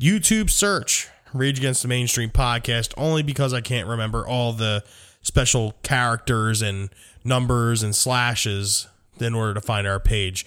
[0.00, 4.84] YouTube search Rage Against the Mainstream podcast, only because I can't remember all the
[5.22, 6.90] special characters and
[7.24, 8.88] numbers and slashes
[9.18, 10.46] in order to find our page.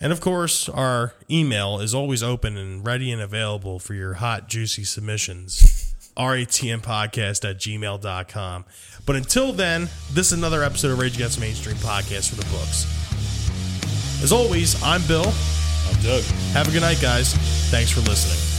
[0.00, 4.48] And of course, our email is always open and ready and available for your hot,
[4.48, 5.94] juicy submissions.
[6.16, 8.64] RATMpodcast at gmail.com.
[9.04, 12.86] But until then, this is another episode of Rage Against Mainstream podcast for the books.
[14.22, 15.26] As always, I'm Bill.
[15.26, 16.22] I'm Doug.
[16.52, 17.34] Have a good night, guys.
[17.70, 18.55] Thanks for listening.